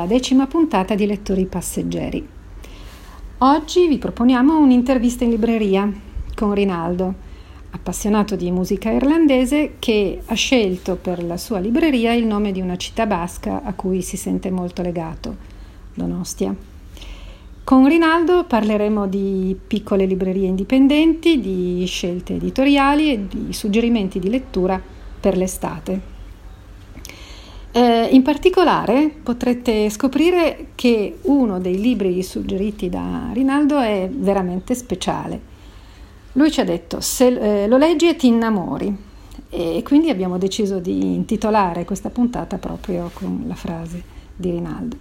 alla 0.00 0.08
decima 0.08 0.46
puntata 0.46 0.94
di 0.94 1.04
Lettori 1.04 1.44
Passeggeri. 1.44 2.26
Oggi 3.38 3.86
vi 3.86 3.98
proponiamo 3.98 4.58
un'intervista 4.58 5.24
in 5.24 5.30
libreria 5.30 5.92
con 6.34 6.54
Rinaldo, 6.54 7.14
appassionato 7.70 8.34
di 8.34 8.50
musica 8.50 8.90
irlandese 8.90 9.74
che 9.78 10.22
ha 10.24 10.34
scelto 10.34 10.96
per 10.96 11.22
la 11.22 11.36
sua 11.36 11.58
libreria 11.58 12.14
il 12.14 12.24
nome 12.24 12.50
di 12.50 12.62
una 12.62 12.76
città 12.76 13.04
basca 13.04 13.62
a 13.62 13.74
cui 13.74 14.00
si 14.00 14.16
sente 14.16 14.50
molto 14.50 14.80
legato, 14.80 15.36
Donostia. 15.92 16.54
Con 17.62 17.86
Rinaldo 17.86 18.44
parleremo 18.44 19.06
di 19.06 19.54
piccole 19.66 20.06
librerie 20.06 20.48
indipendenti, 20.48 21.40
di 21.40 21.84
scelte 21.86 22.36
editoriali 22.36 23.12
e 23.12 23.26
di 23.28 23.52
suggerimenti 23.52 24.18
di 24.18 24.30
lettura 24.30 24.80
per 25.20 25.36
l'estate. 25.36 26.19
Eh, 27.72 28.08
in 28.10 28.22
particolare 28.22 29.14
potrete 29.22 29.88
scoprire 29.90 30.70
che 30.74 31.18
uno 31.22 31.60
dei 31.60 31.80
libri 31.80 32.20
suggeriti 32.24 32.88
da 32.88 33.30
Rinaldo 33.32 33.78
è 33.78 34.10
veramente 34.12 34.74
speciale. 34.74 35.40
Lui 36.32 36.50
ci 36.50 36.60
ha 36.60 36.64
detto 36.64 37.00
se 37.00 37.62
eh, 37.62 37.68
lo 37.68 37.76
leggi 37.76 38.08
e 38.08 38.16
ti 38.16 38.26
innamori 38.26 39.08
e 39.48 39.82
quindi 39.84 40.10
abbiamo 40.10 40.36
deciso 40.36 40.80
di 40.80 41.14
intitolare 41.14 41.84
questa 41.84 42.10
puntata 42.10 42.58
proprio 42.58 43.10
con 43.12 43.44
la 43.46 43.54
frase 43.54 44.02
di 44.34 44.50
Rinaldo. 44.50 44.96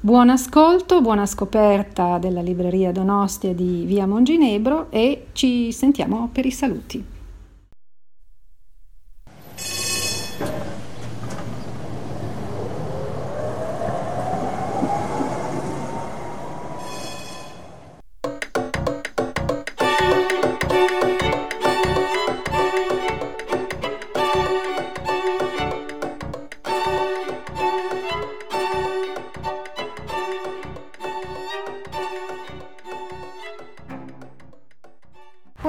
Buon 0.00 0.30
ascolto, 0.30 1.00
buona 1.00 1.26
scoperta 1.26 2.18
della 2.18 2.40
libreria 2.40 2.92
Donostia 2.92 3.52
di 3.52 3.84
Via 3.84 4.06
Monginebro 4.06 4.90
e 4.90 5.26
ci 5.32 5.72
sentiamo 5.72 6.28
per 6.32 6.46
i 6.46 6.52
saluti. 6.52 7.09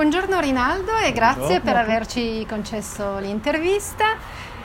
Buongiorno 0.02 0.40
Rinaldo 0.40 0.98
e 0.98 1.12
grazie 1.12 1.60
Buongiorno. 1.60 1.64
per 1.64 1.76
averci 1.76 2.44
concesso 2.50 3.20
l'intervista. 3.20 4.18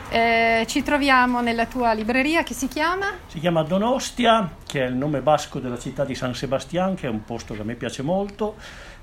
Eh, 0.08 0.64
ci 0.66 0.82
troviamo 0.82 1.42
nella 1.42 1.66
tua 1.66 1.92
libreria 1.92 2.42
che 2.42 2.54
si 2.54 2.68
chiama? 2.68 3.08
Si 3.26 3.38
chiama 3.38 3.62
Donostia, 3.62 4.48
che 4.66 4.82
è 4.82 4.86
il 4.86 4.94
nome 4.94 5.20
basco 5.20 5.58
della 5.58 5.78
città 5.78 6.06
di 6.06 6.14
San 6.14 6.34
Sebastian, 6.34 6.94
che 6.94 7.06
è 7.06 7.10
un 7.10 7.22
posto 7.24 7.52
che 7.52 7.60
a 7.60 7.64
me 7.64 7.74
piace 7.74 8.00
molto, 8.00 8.54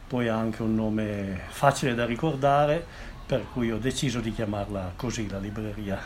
poi 0.07 0.27
ha 0.27 0.35
anche 0.35 0.63
un 0.63 0.73
nome 0.73 1.41
facile 1.49 1.94
da 1.94 2.03
ricordare, 2.03 2.83
per 3.27 3.45
cui 3.53 3.71
ho 3.71 3.77
deciso 3.77 4.19
di 4.19 4.33
chiamarla 4.33 4.94
così 4.95 5.29
la 5.29 5.38
libreria. 5.38 6.00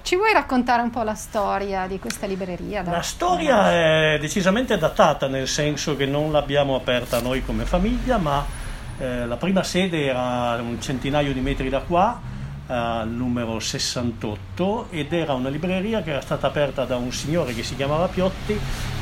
Ci 0.00 0.16
vuoi 0.16 0.32
raccontare 0.32 0.80
un 0.80 0.88
po' 0.88 1.02
la 1.02 1.14
storia 1.14 1.86
di 1.86 1.98
questa 1.98 2.26
libreria? 2.26 2.82
La 2.82 3.02
storia 3.02 3.70
è 4.14 4.18
decisamente 4.18 4.78
datata, 4.78 5.28
nel 5.28 5.46
senso 5.46 5.96
che 5.96 6.06
non 6.06 6.32
l'abbiamo 6.32 6.76
aperta 6.76 7.20
noi 7.20 7.44
come 7.44 7.66
famiglia, 7.66 8.16
ma 8.16 8.59
eh, 9.00 9.26
la 9.26 9.36
prima 9.36 9.62
sede 9.62 10.04
era 10.04 10.60
un 10.60 10.78
centinaio 10.78 11.32
di 11.32 11.40
metri 11.40 11.70
da 11.70 11.80
qua, 11.80 12.20
eh, 12.68 12.72
al 12.72 13.08
numero 13.08 13.58
68, 13.58 14.88
ed 14.90 15.12
era 15.14 15.32
una 15.32 15.48
libreria 15.48 16.02
che 16.02 16.10
era 16.10 16.20
stata 16.20 16.46
aperta 16.46 16.84
da 16.84 16.96
un 16.96 17.10
signore 17.10 17.54
che 17.54 17.62
si 17.62 17.76
chiamava 17.76 18.08
Piotti, 18.08 18.60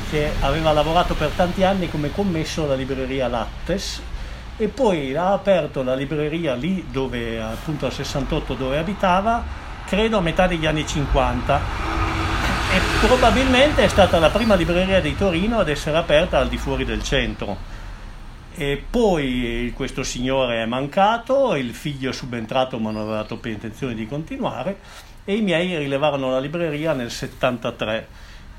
che 0.09 0.31
aveva 0.39 0.71
lavorato 0.71 1.15
per 1.15 1.31
tanti 1.35 1.63
anni 1.63 1.89
come 1.89 2.11
commesso 2.11 2.63
alla 2.63 2.75
libreria 2.75 3.27
Lattes, 3.27 4.01
e 4.55 4.67
poi 4.69 5.13
ha 5.15 5.33
aperto 5.33 5.83
la 5.83 5.95
libreria 5.95 6.53
lì 6.53 6.85
dove 6.89 7.41
appunto 7.41 7.85
al 7.85 7.93
68 7.93 8.55
dove 8.55 8.77
abitava 8.77 9.41
credo 9.85 10.17
a 10.17 10.21
metà 10.21 10.47
degli 10.47 10.65
anni 10.65 10.85
50 10.85 11.59
e 12.73 13.07
probabilmente 13.07 13.85
è 13.85 13.87
stata 13.87 14.19
la 14.19 14.29
prima 14.29 14.55
libreria 14.55 14.99
di 14.99 15.15
Torino 15.15 15.59
ad 15.59 15.69
essere 15.69 15.97
aperta 15.97 16.39
al 16.39 16.49
di 16.49 16.57
fuori 16.57 16.83
del 16.83 17.01
centro 17.01 17.68
e 18.55 18.83
poi 18.89 19.71
questo 19.75 20.03
signore 20.03 20.63
è 20.63 20.65
mancato 20.65 21.55
il 21.55 21.73
figlio 21.73 22.09
è 22.09 22.13
subentrato 22.13 22.79
ma 22.79 22.91
non 22.91 23.01
aveva 23.01 23.17
dato 23.17 23.37
per 23.37 23.51
intenzione 23.51 23.93
di 23.93 24.07
continuare 24.07 24.77
e 25.23 25.35
i 25.35 25.41
miei 25.41 25.77
rilevarono 25.77 26.31
la 26.31 26.39
libreria 26.39 26.93
nel 26.93 27.11
73 27.11 28.07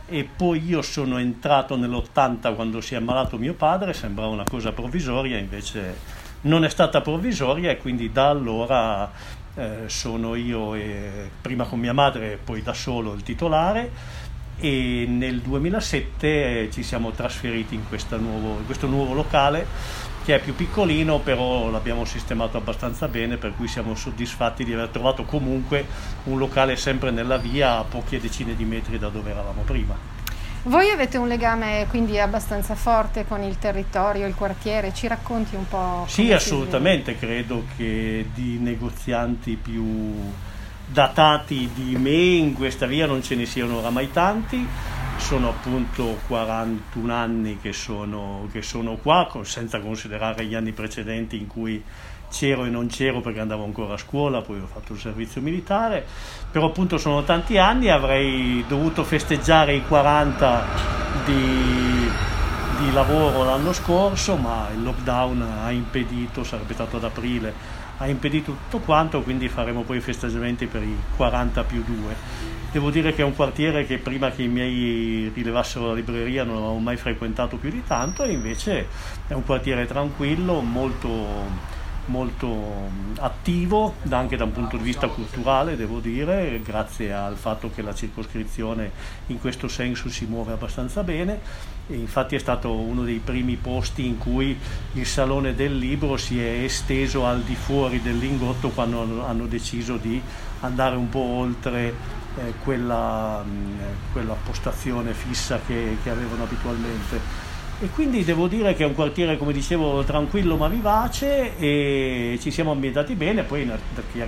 e 0.06 0.28
poi 0.36 0.64
io 0.64 0.82
sono 0.82 1.18
entrato 1.18 1.76
nell'80 1.76 2.54
quando 2.54 2.80
si 2.80 2.94
è 2.94 2.96
ammalato 2.96 3.38
mio 3.38 3.54
padre, 3.54 3.92
sembrava 3.92 4.30
una 4.30 4.44
cosa 4.44 4.72
provvisoria, 4.72 5.38
invece 5.38 5.96
non 6.42 6.64
è 6.64 6.68
stata 6.68 7.00
provvisoria 7.00 7.70
e 7.70 7.76
quindi 7.76 8.10
da 8.10 8.28
allora 8.28 9.10
eh, 9.54 9.84
sono 9.86 10.34
io 10.34 10.74
e, 10.74 11.30
prima 11.40 11.64
con 11.64 11.78
mia 11.78 11.92
madre 11.92 12.32
e 12.32 12.36
poi 12.36 12.62
da 12.62 12.72
solo 12.72 13.14
il 13.14 13.22
titolare 13.22 13.90
e 14.60 15.06
nel 15.08 15.40
2007 15.40 16.70
ci 16.70 16.82
siamo 16.82 17.10
trasferiti 17.10 17.74
in, 17.74 17.82
nuovo- 18.18 18.58
in 18.58 18.66
questo 18.66 18.86
nuovo 18.86 19.14
locale 19.14 19.66
che 20.24 20.34
è 20.34 20.40
più 20.40 20.54
piccolino 20.54 21.18
però 21.18 21.70
l'abbiamo 21.70 22.04
sistemato 22.04 22.58
abbastanza 22.58 23.08
bene 23.08 23.36
per 23.36 23.54
cui 23.56 23.66
siamo 23.66 23.94
soddisfatti 23.94 24.64
di 24.64 24.72
aver 24.72 24.88
trovato 24.88 25.24
comunque 25.24 25.86
un 26.24 26.38
locale 26.38 26.76
sempre 26.76 27.10
nella 27.10 27.38
via 27.38 27.78
a 27.78 27.84
poche 27.84 28.20
decine 28.20 28.54
di 28.54 28.64
metri 28.64 28.98
da 28.98 29.08
dove 29.08 29.30
eravamo 29.30 29.62
prima. 29.62 30.18
Voi 30.64 30.90
avete 30.90 31.16
un 31.16 31.26
legame 31.26 31.86
quindi 31.88 32.18
abbastanza 32.18 32.74
forte 32.74 33.24
con 33.26 33.42
il 33.42 33.58
territorio, 33.58 34.26
il 34.26 34.34
quartiere, 34.34 34.92
ci 34.92 35.08
racconti 35.08 35.56
un 35.56 35.66
po'? 35.66 36.04
Sì, 36.06 36.32
assolutamente, 36.32 37.16
credo 37.16 37.64
che 37.78 38.26
di 38.34 38.58
negozianti 38.58 39.56
più 39.56 40.12
datati 40.92 41.70
di 41.72 41.96
me 41.96 42.10
in 42.10 42.54
questa 42.54 42.86
via 42.86 43.06
non 43.06 43.22
ce 43.22 43.34
ne 43.34 43.46
siano 43.46 43.78
oramai 43.78 44.10
tanti. 44.10 44.66
Sono 45.16 45.50
appunto 45.50 46.18
41 46.26 47.12
anni 47.12 47.58
che 47.60 47.72
sono, 47.72 48.48
che 48.50 48.62
sono 48.62 48.96
qua, 48.96 49.26
con- 49.30 49.44
senza 49.44 49.80
considerare 49.80 50.44
gli 50.46 50.54
anni 50.54 50.72
precedenti 50.72 51.36
in 51.36 51.46
cui 51.46 51.82
c'ero 52.30 52.64
e 52.64 52.70
non 52.70 52.86
c'ero 52.86 53.20
perché 53.20 53.40
andavo 53.40 53.64
ancora 53.64 53.94
a 53.94 53.98
scuola, 53.98 54.40
poi 54.40 54.60
ho 54.60 54.66
fatto 54.66 54.92
il 54.94 55.00
servizio 55.00 55.40
militare, 55.40 56.06
però 56.50 56.66
appunto 56.66 56.96
sono 56.96 57.22
tanti 57.24 57.58
anni, 57.58 57.90
avrei 57.90 58.64
dovuto 58.66 59.04
festeggiare 59.04 59.74
i 59.74 59.82
40 59.86 60.64
di, 61.26 62.10
di 62.78 62.92
lavoro 62.92 63.44
l'anno 63.44 63.72
scorso, 63.72 64.36
ma 64.36 64.68
il 64.72 64.82
lockdown 64.82 65.42
ha 65.64 65.70
impedito, 65.70 66.44
sarebbe 66.44 66.72
stato 66.72 66.96
ad 66.96 67.04
aprile, 67.04 67.52
ha 68.00 68.06
impedito 68.06 68.56
tutto 68.64 68.78
quanto, 68.78 69.20
quindi 69.20 69.48
faremo 69.48 69.82
poi 69.82 69.98
i 69.98 70.00
festeggiamenti 70.00 70.66
per 70.66 70.82
i 70.82 70.96
40 71.16 71.64
più 71.64 71.84
2. 71.84 72.48
Devo 72.72 72.90
dire 72.90 73.12
che 73.12 73.20
è 73.20 73.24
un 73.24 73.34
quartiere 73.34 73.84
che 73.84 73.98
prima 73.98 74.30
che 74.30 74.42
i 74.42 74.48
miei 74.48 75.30
rilevassero 75.34 75.88
la 75.88 75.94
libreria 75.94 76.44
non 76.44 76.56
avevo 76.56 76.78
mai 76.78 76.96
frequentato 76.96 77.56
più 77.56 77.68
di 77.68 77.82
tanto 77.86 78.22
e 78.22 78.32
invece 78.32 78.86
è 79.26 79.34
un 79.34 79.44
quartiere 79.44 79.86
tranquillo, 79.86 80.60
molto 80.60 81.78
molto 82.06 82.88
attivo 83.18 83.94
anche 84.08 84.36
da 84.36 84.44
un 84.44 84.52
punto 84.52 84.76
di 84.76 84.82
vista 84.82 85.08
culturale, 85.08 85.76
devo 85.76 86.00
dire, 86.00 86.60
grazie 86.64 87.12
al 87.12 87.36
fatto 87.36 87.70
che 87.74 87.82
la 87.82 87.94
circoscrizione 87.94 88.90
in 89.28 89.38
questo 89.38 89.68
senso 89.68 90.08
si 90.08 90.24
muove 90.26 90.52
abbastanza 90.52 91.02
bene. 91.02 91.38
E 91.88 91.94
infatti 91.94 92.36
è 92.36 92.38
stato 92.38 92.72
uno 92.72 93.02
dei 93.02 93.20
primi 93.22 93.56
posti 93.56 94.06
in 94.06 94.18
cui 94.18 94.56
il 94.92 95.06
Salone 95.06 95.54
del 95.54 95.76
Libro 95.76 96.16
si 96.16 96.40
è 96.40 96.62
esteso 96.62 97.26
al 97.26 97.42
di 97.42 97.56
fuori 97.56 98.00
del 98.00 98.16
Lingotto 98.18 98.68
quando 98.70 99.24
hanno 99.26 99.46
deciso 99.46 99.96
di 99.96 100.20
andare 100.60 100.94
un 100.96 101.08
po' 101.08 101.18
oltre 101.18 101.94
eh, 102.36 102.54
quella, 102.62 103.42
mh, 103.42 104.12
quella 104.12 104.34
postazione 104.34 105.12
fissa 105.14 105.58
che- 105.66 105.96
che 106.02 106.10
avevano 106.10 106.44
abitualmente. 106.44 107.48
E 107.82 107.88
quindi 107.88 108.24
devo 108.24 108.46
dire 108.46 108.74
che 108.74 108.84
è 108.84 108.86
un 108.86 108.94
quartiere, 108.94 109.38
come 109.38 109.54
dicevo, 109.54 110.04
tranquillo 110.04 110.58
ma 110.58 110.68
vivace 110.68 111.56
e 111.56 112.38
ci 112.38 112.50
siamo 112.50 112.72
ambientati 112.72 113.14
bene, 113.14 113.42
poi 113.42 113.66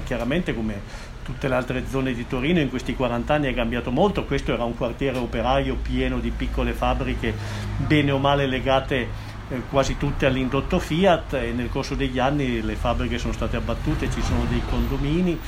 chiaramente 0.04 0.54
come 0.54 0.80
tutte 1.22 1.48
le 1.48 1.54
altre 1.54 1.84
zone 1.86 2.14
di 2.14 2.26
Torino 2.26 2.60
in 2.60 2.70
questi 2.70 2.94
40 2.94 3.34
anni 3.34 3.48
è 3.48 3.54
cambiato 3.54 3.90
molto, 3.90 4.24
questo 4.24 4.54
era 4.54 4.64
un 4.64 4.74
quartiere 4.74 5.18
operaio 5.18 5.76
pieno 5.76 6.18
di 6.18 6.30
piccole 6.30 6.72
fabbriche 6.72 7.34
bene 7.76 8.10
o 8.10 8.16
male 8.16 8.46
legate 8.46 9.06
eh, 9.50 9.60
quasi 9.68 9.98
tutte 9.98 10.24
all'indotto 10.24 10.78
Fiat. 10.78 11.34
E 11.34 11.52
nel 11.52 11.68
corso 11.68 11.94
degli 11.94 12.18
anni 12.18 12.62
le 12.62 12.74
fabbriche 12.74 13.18
sono 13.18 13.34
state 13.34 13.56
abbattute, 13.56 14.10
ci 14.10 14.22
sono 14.22 14.46
dei 14.48 14.62
condomini 14.66 15.38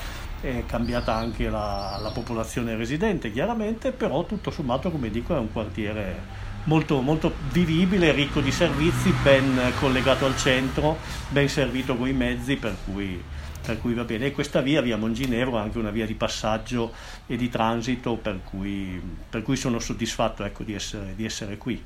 è 0.42 0.64
cambiata 0.66 1.14
anche 1.14 1.48
la, 1.48 1.98
la 2.02 2.10
popolazione 2.10 2.76
residente 2.76 3.32
chiaramente, 3.32 3.92
però 3.92 4.26
tutto 4.26 4.50
sommato 4.50 4.90
come 4.90 5.08
dico 5.08 5.34
è 5.34 5.38
un 5.38 5.50
quartiere 5.50 6.43
molto, 6.64 7.00
molto 7.00 7.32
vivibile, 7.50 8.12
ricco 8.12 8.40
di 8.40 8.50
servizi, 8.50 9.12
ben 9.22 9.72
collegato 9.78 10.26
al 10.26 10.36
centro, 10.36 10.98
ben 11.28 11.48
servito 11.48 11.96
con 11.96 12.08
i 12.08 12.12
mezzi, 12.12 12.56
per 12.56 12.76
cui, 12.84 13.22
per 13.64 13.80
cui 13.80 13.94
va 13.94 14.04
bene. 14.04 14.26
E 14.26 14.32
questa 14.32 14.60
via, 14.60 14.80
via 14.80 14.96
Monginevro, 14.96 15.58
è 15.58 15.60
anche 15.60 15.78
una 15.78 15.90
via 15.90 16.06
di 16.06 16.14
passaggio 16.14 16.92
e 17.26 17.36
di 17.36 17.48
transito, 17.48 18.16
per 18.16 18.40
cui, 18.44 19.00
per 19.28 19.42
cui 19.42 19.56
sono 19.56 19.78
soddisfatto 19.78 20.44
ecco, 20.44 20.62
di, 20.62 20.74
essere, 20.74 21.14
di 21.14 21.24
essere 21.24 21.56
qui. 21.56 21.82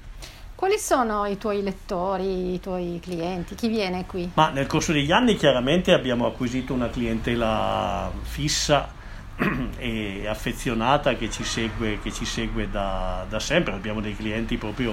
Quali 0.55 0.77
sono 0.77 1.25
i 1.25 1.39
tuoi 1.39 1.63
lettori, 1.63 2.55
i 2.55 2.61
tuoi 2.61 2.99
clienti? 3.01 3.55
Chi 3.55 3.69
viene 3.69 4.07
qui? 4.07 4.29
Ma 4.35 4.51
nel 4.51 4.67
corso 4.67 4.91
degli 4.91 5.13
anni 5.13 5.37
chiaramente 5.37 5.93
abbiamo 5.93 6.27
acquisito 6.27 6.73
una 6.73 6.91
clientela 6.91 8.11
fissa 8.23 8.97
e 9.79 10.27
affezionata 10.27 11.15
che 11.15 11.31
ci 11.31 11.45
segue, 11.45 12.01
che 12.03 12.13
ci 12.13 12.25
segue 12.25 12.69
da, 12.69 13.25
da, 13.29 13.39
sempre. 13.39 13.75
Abbiamo 13.75 14.01
dei 14.01 14.17
clienti 14.17 14.57
proprio 14.57 14.93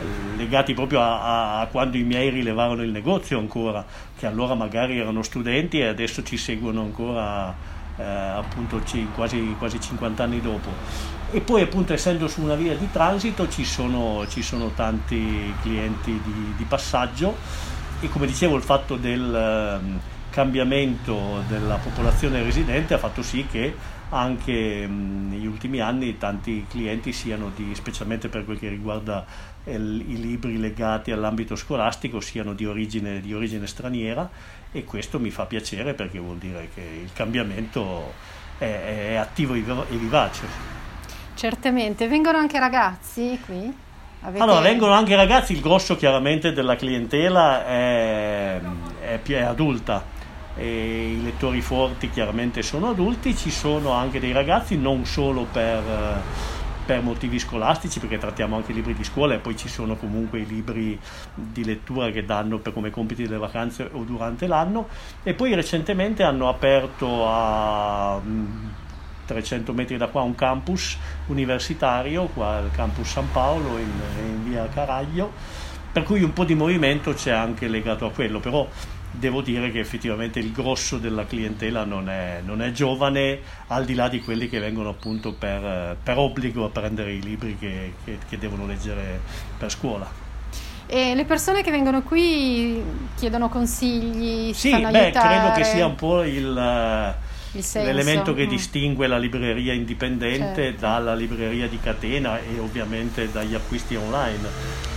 eh, 0.00 0.36
legati 0.36 0.74
proprio 0.74 1.00
a, 1.00 1.60
a, 1.60 1.66
quando 1.66 1.96
i 1.96 2.02
miei 2.02 2.30
rilevarono 2.30 2.82
il 2.82 2.90
negozio 2.90 3.38
ancora, 3.38 3.84
che 4.18 4.26
allora 4.26 4.54
magari 4.54 4.98
erano 4.98 5.22
studenti 5.22 5.78
e 5.78 5.86
adesso 5.86 6.22
ci 6.24 6.36
seguono 6.36 6.80
ancora 6.80 7.54
eh, 7.96 8.02
appunto 8.02 8.82
quasi, 9.14 9.54
quasi 9.58 9.80
50 9.80 10.22
anni 10.22 10.40
dopo. 10.40 10.70
E 11.30 11.40
poi 11.40 11.62
appunto 11.62 11.92
essendo 11.92 12.28
su 12.28 12.42
una 12.42 12.54
via 12.54 12.76
di 12.76 12.88
transito 12.90 13.48
ci 13.48 13.64
sono, 13.64 14.26
ci 14.28 14.42
sono 14.42 14.70
tanti 14.74 15.52
clienti 15.62 16.20
di, 16.22 16.54
di, 16.56 16.64
passaggio 16.64 17.36
e 18.00 18.08
come 18.08 18.26
dicevo 18.26 18.56
il 18.56 18.62
fatto 18.62 18.96
del 18.96 20.00
cambiamento 20.34 21.44
della 21.46 21.76
popolazione 21.76 22.42
residente 22.42 22.92
ha 22.92 22.98
fatto 22.98 23.22
sì 23.22 23.46
che 23.48 23.72
anche 24.08 24.52
negli 24.88 25.46
ultimi 25.46 25.78
anni 25.78 26.18
tanti 26.18 26.66
clienti 26.68 27.12
siano 27.12 27.52
di, 27.54 27.72
specialmente 27.76 28.28
per 28.28 28.44
quel 28.44 28.58
che 28.58 28.68
riguarda 28.68 29.24
il, 29.66 30.04
i 30.08 30.20
libri 30.20 30.58
legati 30.58 31.12
all'ambito 31.12 31.54
scolastico, 31.54 32.18
siano 32.18 32.52
di 32.52 32.66
origine, 32.66 33.20
di 33.20 33.32
origine 33.32 33.68
straniera 33.68 34.28
e 34.72 34.82
questo 34.82 35.20
mi 35.20 35.30
fa 35.30 35.46
piacere 35.46 35.94
perché 35.94 36.18
vuol 36.18 36.38
dire 36.38 36.68
che 36.74 36.80
il 36.80 37.12
cambiamento 37.12 38.12
è, 38.58 39.10
è 39.10 39.14
attivo 39.14 39.54
e 39.54 39.62
vivace. 39.90 40.46
Certamente, 41.36 42.08
vengono 42.08 42.38
anche 42.38 42.58
ragazzi 42.58 43.38
qui? 43.46 43.72
Avete... 44.22 44.42
Allora, 44.42 44.60
vengono 44.60 44.94
anche 44.94 45.14
ragazzi, 45.14 45.52
il 45.52 45.60
grosso 45.60 45.96
chiaramente 45.96 46.52
della 46.52 46.74
clientela 46.76 47.66
è, 47.66 48.60
è, 49.00 49.20
è 49.22 49.40
adulta, 49.40 50.13
i 50.56 51.20
lettori 51.22 51.60
forti 51.60 52.10
chiaramente 52.10 52.62
sono 52.62 52.90
adulti, 52.90 53.36
ci 53.36 53.50
sono 53.50 53.90
anche 53.90 54.20
dei 54.20 54.32
ragazzi, 54.32 54.76
non 54.76 55.04
solo 55.04 55.46
per, 55.50 55.82
per, 56.86 57.02
motivi 57.02 57.38
scolastici, 57.40 57.98
perché 57.98 58.18
trattiamo 58.18 58.54
anche 58.54 58.72
libri 58.72 58.94
di 58.94 59.02
scuola 59.02 59.34
e 59.34 59.38
poi 59.38 59.56
ci 59.56 59.68
sono 59.68 59.96
comunque 59.96 60.40
i 60.40 60.46
libri 60.46 60.98
di 61.34 61.64
lettura 61.64 62.10
che 62.10 62.24
danno 62.24 62.58
per 62.58 62.72
come 62.72 62.90
compiti 62.90 63.24
delle 63.24 63.38
vacanze 63.38 63.88
o 63.92 64.04
durante 64.04 64.46
l'anno. 64.46 64.88
E 65.24 65.34
poi 65.34 65.54
recentemente 65.54 66.22
hanno 66.22 66.48
aperto 66.48 67.26
a 67.26 68.20
300 69.26 69.72
metri 69.72 69.96
da 69.96 70.06
qua 70.06 70.22
un 70.22 70.36
campus 70.36 70.96
universitario, 71.26 72.26
qua 72.26 72.60
il 72.60 72.70
campus 72.70 73.08
San 73.10 73.30
Paolo 73.32 73.78
in, 73.78 73.90
in 74.24 74.44
via 74.44 74.68
Caraglio, 74.68 75.32
per 75.90 76.04
cui 76.04 76.22
un 76.22 76.32
po' 76.32 76.44
di 76.44 76.54
movimento 76.54 77.12
c'è 77.12 77.32
anche 77.32 77.66
legato 77.66 78.06
a 78.06 78.10
quello, 78.10 78.38
però 78.38 78.68
devo 79.18 79.40
dire 79.40 79.70
che 79.70 79.78
effettivamente 79.78 80.38
il 80.38 80.52
grosso 80.52 80.98
della 80.98 81.24
clientela 81.24 81.84
non 81.84 82.08
è, 82.08 82.40
non 82.44 82.60
è 82.60 82.72
giovane, 82.72 83.40
al 83.68 83.84
di 83.84 83.94
là 83.94 84.08
di 84.08 84.20
quelli 84.20 84.48
che 84.48 84.58
vengono 84.58 84.90
appunto 84.90 85.32
per, 85.32 85.96
per 86.02 86.18
obbligo 86.18 86.64
a 86.64 86.68
prendere 86.70 87.12
i 87.12 87.22
libri 87.22 87.56
che, 87.58 87.94
che, 88.04 88.18
che 88.28 88.38
devono 88.38 88.66
leggere 88.66 89.20
per 89.56 89.70
scuola. 89.70 90.22
E 90.86 91.14
le 91.14 91.24
persone 91.24 91.62
che 91.62 91.70
vengono 91.70 92.02
qui 92.02 92.82
chiedono 93.16 93.48
consigli? 93.48 94.52
Sì, 94.52 94.70
beh, 94.70 94.84
aiutare. 94.84 95.40
credo 95.40 95.52
che 95.54 95.64
sia 95.64 95.86
un 95.86 95.94
po' 95.94 96.22
il, 96.22 96.52
l'elemento 96.52 98.34
che 98.34 98.44
mm. 98.44 98.48
distingue 98.48 99.06
la 99.06 99.16
libreria 99.16 99.72
indipendente 99.72 100.62
certo. 100.62 100.80
dalla 100.80 101.14
libreria 101.14 101.68
di 101.68 101.80
catena 101.80 102.38
e 102.38 102.58
ovviamente 102.58 103.30
dagli 103.30 103.54
acquisti 103.54 103.96
online. 103.96 104.46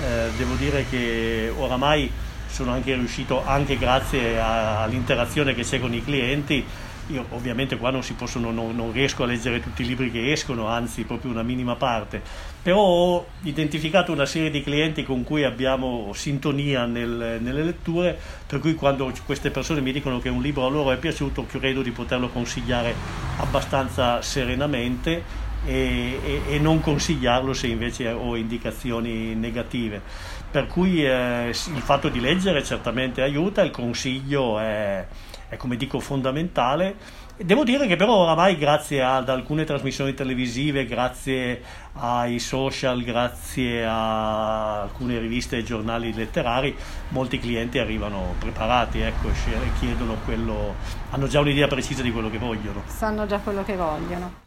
Eh, 0.03 0.29
devo 0.37 0.55
dire 0.55 0.85
che 0.89 1.53
oramai 1.55 2.11
sono 2.57 2.71
anche 2.71 2.95
riuscito, 2.95 3.45
anche 3.45 3.77
grazie 3.77 4.39
a, 4.39 4.81
all'interazione 4.81 5.53
che 5.53 5.61
c'è 5.61 5.79
con 5.79 5.93
i 5.93 6.03
clienti, 6.03 6.65
io 7.09 7.23
ovviamente 7.29 7.77
qua 7.77 7.91
non, 7.91 8.01
possono, 8.17 8.49
non, 8.51 8.75
non, 8.75 8.91
riesco 8.91 9.23
a 9.23 9.25
leggere 9.27 9.61
tutti 9.61 9.83
i 9.83 9.85
libri 9.85 10.09
che 10.09 10.31
escono, 10.31 10.67
anzi 10.67 11.03
proprio 11.03 11.29
una 11.29 11.43
minima 11.43 11.75
parte, 11.75 12.19
però 12.63 12.79
ho 12.79 13.27
identificato 13.43 14.11
una 14.11 14.25
serie 14.25 14.49
di 14.49 14.63
clienti 14.63 15.03
con 15.03 15.23
cui 15.23 15.43
abbiamo 15.43 16.11
sintonia 16.15 16.85
nel, 16.85 17.37
nelle 17.41 17.63
letture, 17.63 18.17
per 18.47 18.59
cui 18.59 18.73
quando 18.73 19.13
queste 19.23 19.51
persone 19.51 19.79
mi 19.79 19.91
dicono 19.91 20.19
che 20.19 20.29
un 20.29 20.41
libro 20.41 20.65
a 20.65 20.69
loro 20.69 20.91
è 20.91 20.97
piaciuto, 20.97 21.45
credo 21.45 21.83
di 21.83 21.91
poterlo 21.91 22.29
consigliare 22.29 22.93
abbastanza 23.37 24.19
serenamente 24.23 25.45
e, 25.65 26.19
e, 26.23 26.55
e 26.55 26.59
non 26.59 26.81
consigliarlo 26.81 27.53
se 27.53 27.67
invece 27.67 28.09
ho 28.09 28.35
indicazioni 28.35 29.35
negative. 29.35 30.01
Per 30.57 30.65
cui 30.65 31.05
eh, 31.05 31.49
il 31.49 31.81
fatto 31.83 32.09
di 32.09 32.19
leggere 32.19 32.63
certamente 32.63 33.21
aiuta, 33.21 33.61
il 33.61 33.69
consiglio 33.69 34.57
è 34.57 35.05
è 35.49 35.55
come 35.55 35.77
dico 35.77 35.99
fondamentale. 35.99 36.95
Devo 37.37 37.63
dire 37.63 37.85
che 37.85 37.95
però 37.95 38.15
oramai 38.15 38.57
grazie 38.57 39.03
ad 39.03 39.29
alcune 39.29 39.63
trasmissioni 39.63 40.15
televisive, 40.15 40.87
grazie 40.87 41.61
ai 41.93 42.39
social, 42.39 43.03
grazie 43.03 43.85
a 43.85 44.81
alcune 44.81 45.19
riviste 45.19 45.57
e 45.57 45.63
giornali 45.63 46.11
letterari, 46.11 46.75
molti 47.09 47.37
clienti 47.37 47.77
arrivano 47.77 48.33
preparati, 48.39 49.01
ecco, 49.01 49.29
chiedono 49.79 50.17
quello, 50.25 50.73
hanno 51.11 51.27
già 51.27 51.39
un'idea 51.39 51.67
precisa 51.67 52.01
di 52.01 52.11
quello 52.11 52.31
che 52.31 52.39
vogliono. 52.39 52.81
Sanno 52.87 53.27
già 53.27 53.37
quello 53.37 53.63
che 53.63 53.75
vogliono. 53.75 54.46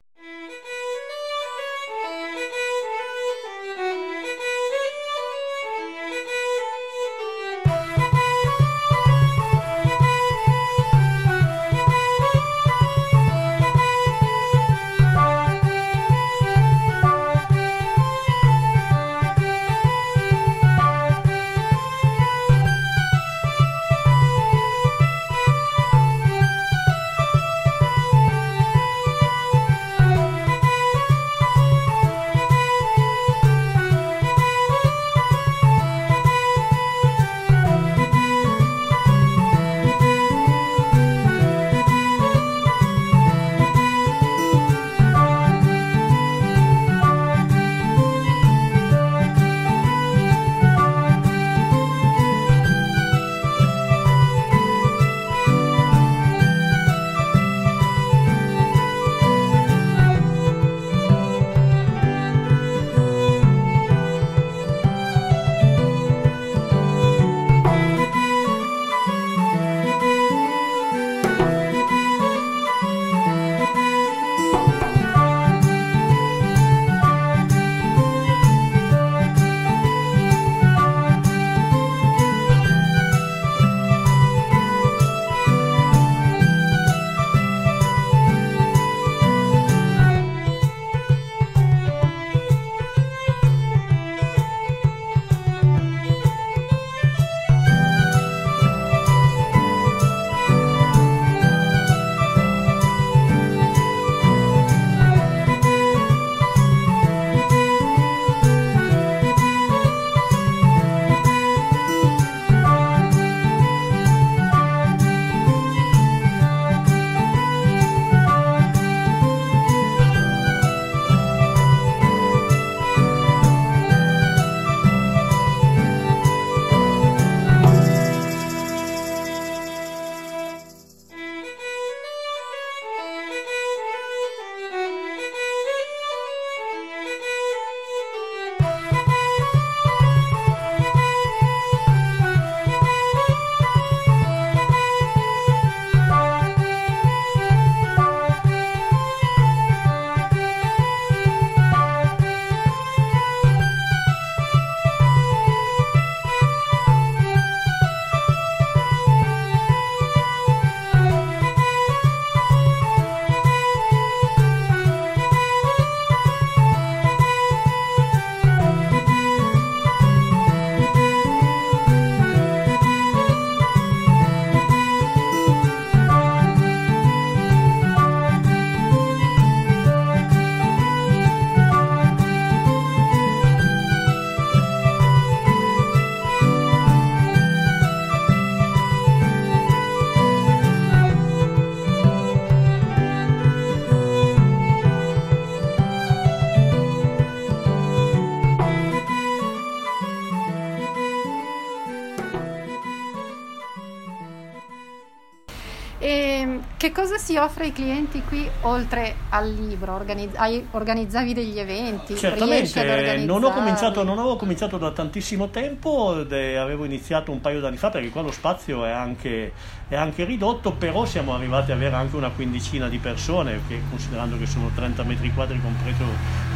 Si 207.30 207.36
offre 207.36 207.66
ai 207.66 207.72
clienti 207.72 208.22
qui 208.26 208.50
oltre 208.62 209.14
al 209.28 209.54
libro? 209.54 209.94
Organizz- 209.94 210.36
hai, 210.36 210.66
organizzavi 210.72 211.32
degli 211.32 211.60
eventi? 211.60 212.16
Certamente, 212.16 213.18
non 213.18 213.44
ho, 213.44 213.52
cominciato, 213.52 214.02
non 214.02 214.18
avevo 214.18 214.34
cominciato 214.34 214.78
da 214.78 214.90
tantissimo 214.90 215.48
tempo, 215.48 216.08
avevo 216.08 216.84
iniziato 216.84 217.30
un 217.30 217.40
paio 217.40 217.60
d'anni 217.60 217.76
fa 217.76 217.90
perché 217.90 218.08
qua 218.08 218.22
lo 218.22 218.32
spazio 218.32 218.84
è 218.84 218.90
anche, 218.90 219.52
è 219.86 219.94
anche 219.94 220.24
ridotto, 220.24 220.72
però 220.72 221.04
siamo 221.04 221.32
arrivati 221.32 221.70
ad 221.70 221.76
avere 221.76 221.94
anche 221.94 222.16
una 222.16 222.30
quindicina 222.30 222.88
di 222.88 222.98
persone, 222.98 223.60
che, 223.68 223.80
considerando 223.88 224.36
che 224.36 224.46
sono 224.46 224.72
30 224.74 225.04
metri 225.04 225.32
quadri 225.32 225.60
compreso, 225.62 226.04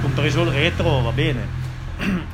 compreso 0.01 0.43
il 0.43 0.51
retro, 0.51 1.03
va 1.03 1.13
bene. 1.13 1.63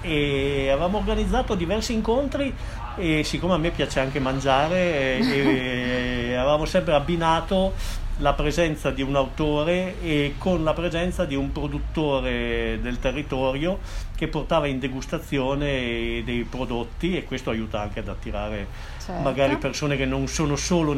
E 0.01 0.71
avevamo 0.71 0.97
organizzato 0.97 1.55
diversi 1.55 1.93
incontri 1.93 2.55
e 2.97 3.23
siccome 3.25 3.53
a 3.53 3.59
me 3.59 3.71
piace 3.71 4.01
anche 4.01 4.19
mangiare 4.19 5.19
e, 5.19 6.31
e 6.31 6.35
avevamo 6.35 6.65
sempre 6.65 6.95
abbinato 6.95 7.75
la 8.21 8.35
presenza 8.35 8.91
di 8.91 9.03
un 9.03 9.17
autore 9.17 10.01
e 10.03 10.35
con 10.39 10.63
la 10.63 10.73
presenza 10.73 11.25
di 11.25 11.35
un 11.35 11.53
produttore 11.53 12.79
del 12.81 12.99
territorio 12.99 13.79
che 14.15 14.29
portava 14.29 14.67
in 14.67 14.79
degustazione 14.79 16.23
dei 16.25 16.47
prodotti 16.49 17.17
e 17.17 17.25
questo 17.25 17.49
aiuta 17.51 17.81
anche 17.81 18.01
ad 18.01 18.09
attirare 18.09 18.67
certo. 19.03 19.23
magari 19.23 19.57
persone 19.57 19.97
che 19.97 20.05
non 20.05 20.29
sono 20.29 20.57
solo 20.57 20.93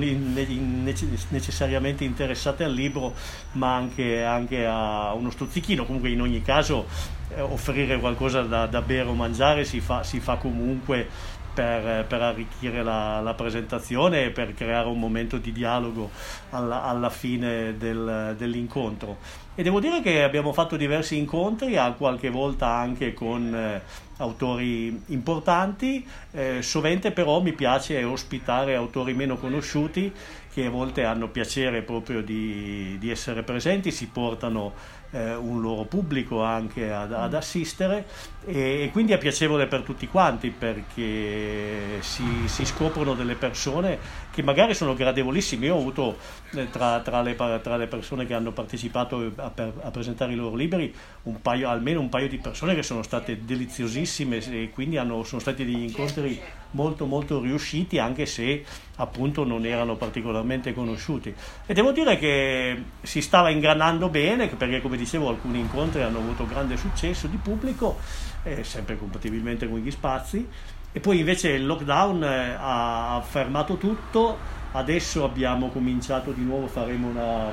necessariamente 1.30 2.02
interessate 2.02 2.64
al 2.64 2.72
libro 2.72 3.14
ma 3.52 3.74
anche, 3.74 4.24
anche 4.24 4.66
a 4.66 5.12
uno 5.12 5.30
stuzzichino 5.30 5.84
comunque 5.84 6.10
in 6.10 6.20
ogni 6.20 6.42
caso 6.42 6.86
eh, 7.34 7.40
offrire 7.40 7.98
qualcosa 7.98 8.42
da, 8.42 8.66
da 8.66 8.82
bere 8.82 9.08
o 9.08 9.14
mangiare 9.14 9.64
si 9.64 9.80
fa, 9.80 10.02
si 10.02 10.18
fa 10.18 10.34
comunque 10.36 11.40
per, 11.52 12.06
per 12.06 12.22
arricchire 12.22 12.82
la, 12.82 13.20
la, 13.20 13.34
presentazione 13.34 14.24
e 14.24 14.30
per 14.30 14.54
creare 14.54 14.88
un 14.88 14.98
momento 14.98 15.36
di 15.36 15.52
dialogo 15.52 16.10
alla, 16.50 16.82
alla 16.82 17.10
fine 17.10 17.76
del, 17.76 18.34
dell'incontro. 18.38 19.18
E 19.54 19.62
devo 19.62 19.80
dire 19.80 20.00
che 20.00 20.22
abbiamo 20.22 20.52
fatto 20.52 20.76
diversi 20.76 21.18
incontri, 21.18 21.76
a 21.76 21.92
qualche 21.92 22.30
volta 22.30 22.68
anche 22.68 23.12
con 23.12 23.54
eh, 23.54 23.82
autori 24.16 25.02
importanti, 25.08 26.06
eh, 26.30 26.62
sovente 26.62 27.10
però 27.12 27.40
mi 27.42 27.52
piace 27.52 28.02
ospitare 28.02 28.74
autori 28.74 29.12
meno 29.12 29.36
conosciuti 29.36 30.10
che 30.52 30.66
a 30.66 30.70
volte 30.70 31.04
hanno 31.04 31.28
piacere 31.28 31.82
proprio 31.82 32.22
di, 32.22 32.96
di 32.98 33.10
essere 33.10 33.42
presenti, 33.42 33.90
si 33.90 34.08
portano 34.08 35.00
eh, 35.12 35.34
un 35.34 35.60
loro 35.60 35.84
pubblico 35.84 36.42
anche 36.42 36.92
ad, 36.92 37.12
ad 37.12 37.34
assistere. 37.34 38.06
E, 38.44 38.82
e, 38.82 38.90
quindi 38.90 39.12
è 39.12 39.18
piacevole 39.18 39.66
per 39.66 39.82
tutti 39.82 40.08
quanti 40.08 40.50
perché 40.50 42.00
si, 42.00 42.24
si, 42.46 42.64
scoprono 42.64 43.14
delle 43.14 43.36
persone 43.36 43.98
che 44.32 44.42
magari 44.42 44.74
sono 44.74 44.94
gradevolissime. 44.94 45.66
Io 45.66 45.76
ho 45.76 45.78
avuto 45.78 46.16
eh, 46.54 46.70
tra, 46.70 47.00
tra, 47.00 47.20
le, 47.22 47.36
tra, 47.36 47.76
le, 47.76 47.86
persone 47.86 48.26
che 48.26 48.34
hanno 48.34 48.50
partecipato 48.50 49.32
a, 49.36 49.52
a, 49.54 49.90
presentare 49.90 50.32
i 50.32 50.36
loro 50.36 50.56
libri 50.56 50.92
un 51.24 51.40
paio, 51.40 51.68
almeno 51.68 52.00
un 52.00 52.08
paio 52.08 52.28
di 52.28 52.38
persone 52.38 52.74
che 52.74 52.82
sono 52.82 53.02
state 53.02 53.44
deliziosissime 53.44 54.38
e 54.38 54.70
quindi 54.72 54.96
hanno, 54.96 55.22
sono 55.22 55.40
stati 55.40 55.64
degli 55.64 55.82
incontri 55.82 56.40
molto 56.72 57.04
molto 57.04 57.40
riusciti 57.40 57.98
anche 57.98 58.24
se 58.24 58.64
appunto 58.96 59.44
non 59.44 59.66
erano 59.66 59.96
particolarmente 59.96 60.72
conosciuti 60.72 61.34
e 61.66 61.74
devo 61.74 61.92
dire 61.92 62.16
che 62.18 62.82
si 63.02 63.20
stava 63.20 63.50
ingranando 63.50 64.08
bene 64.08 64.48
perché 64.48 64.80
come 64.80 64.96
dicevo 64.96 65.28
alcuni 65.28 65.58
incontri 65.58 66.02
hanno 66.02 66.18
avuto 66.18 66.46
grande 66.46 66.76
successo 66.76 67.26
di 67.26 67.36
pubblico 67.36 67.98
eh, 68.44 68.64
sempre 68.64 68.96
compatibilmente 68.96 69.68
con 69.68 69.80
gli 69.80 69.90
spazi 69.90 70.48
e 70.92 71.00
poi 71.00 71.18
invece 71.18 71.50
il 71.50 71.66
lockdown 71.66 72.22
eh, 72.22 72.56
ha 72.58 73.22
fermato 73.24 73.76
tutto 73.76 74.36
adesso 74.72 75.24
abbiamo 75.24 75.68
cominciato 75.68 76.32
di 76.32 76.42
nuovo 76.42 76.66
faremo 76.66 77.08
una, 77.08 77.52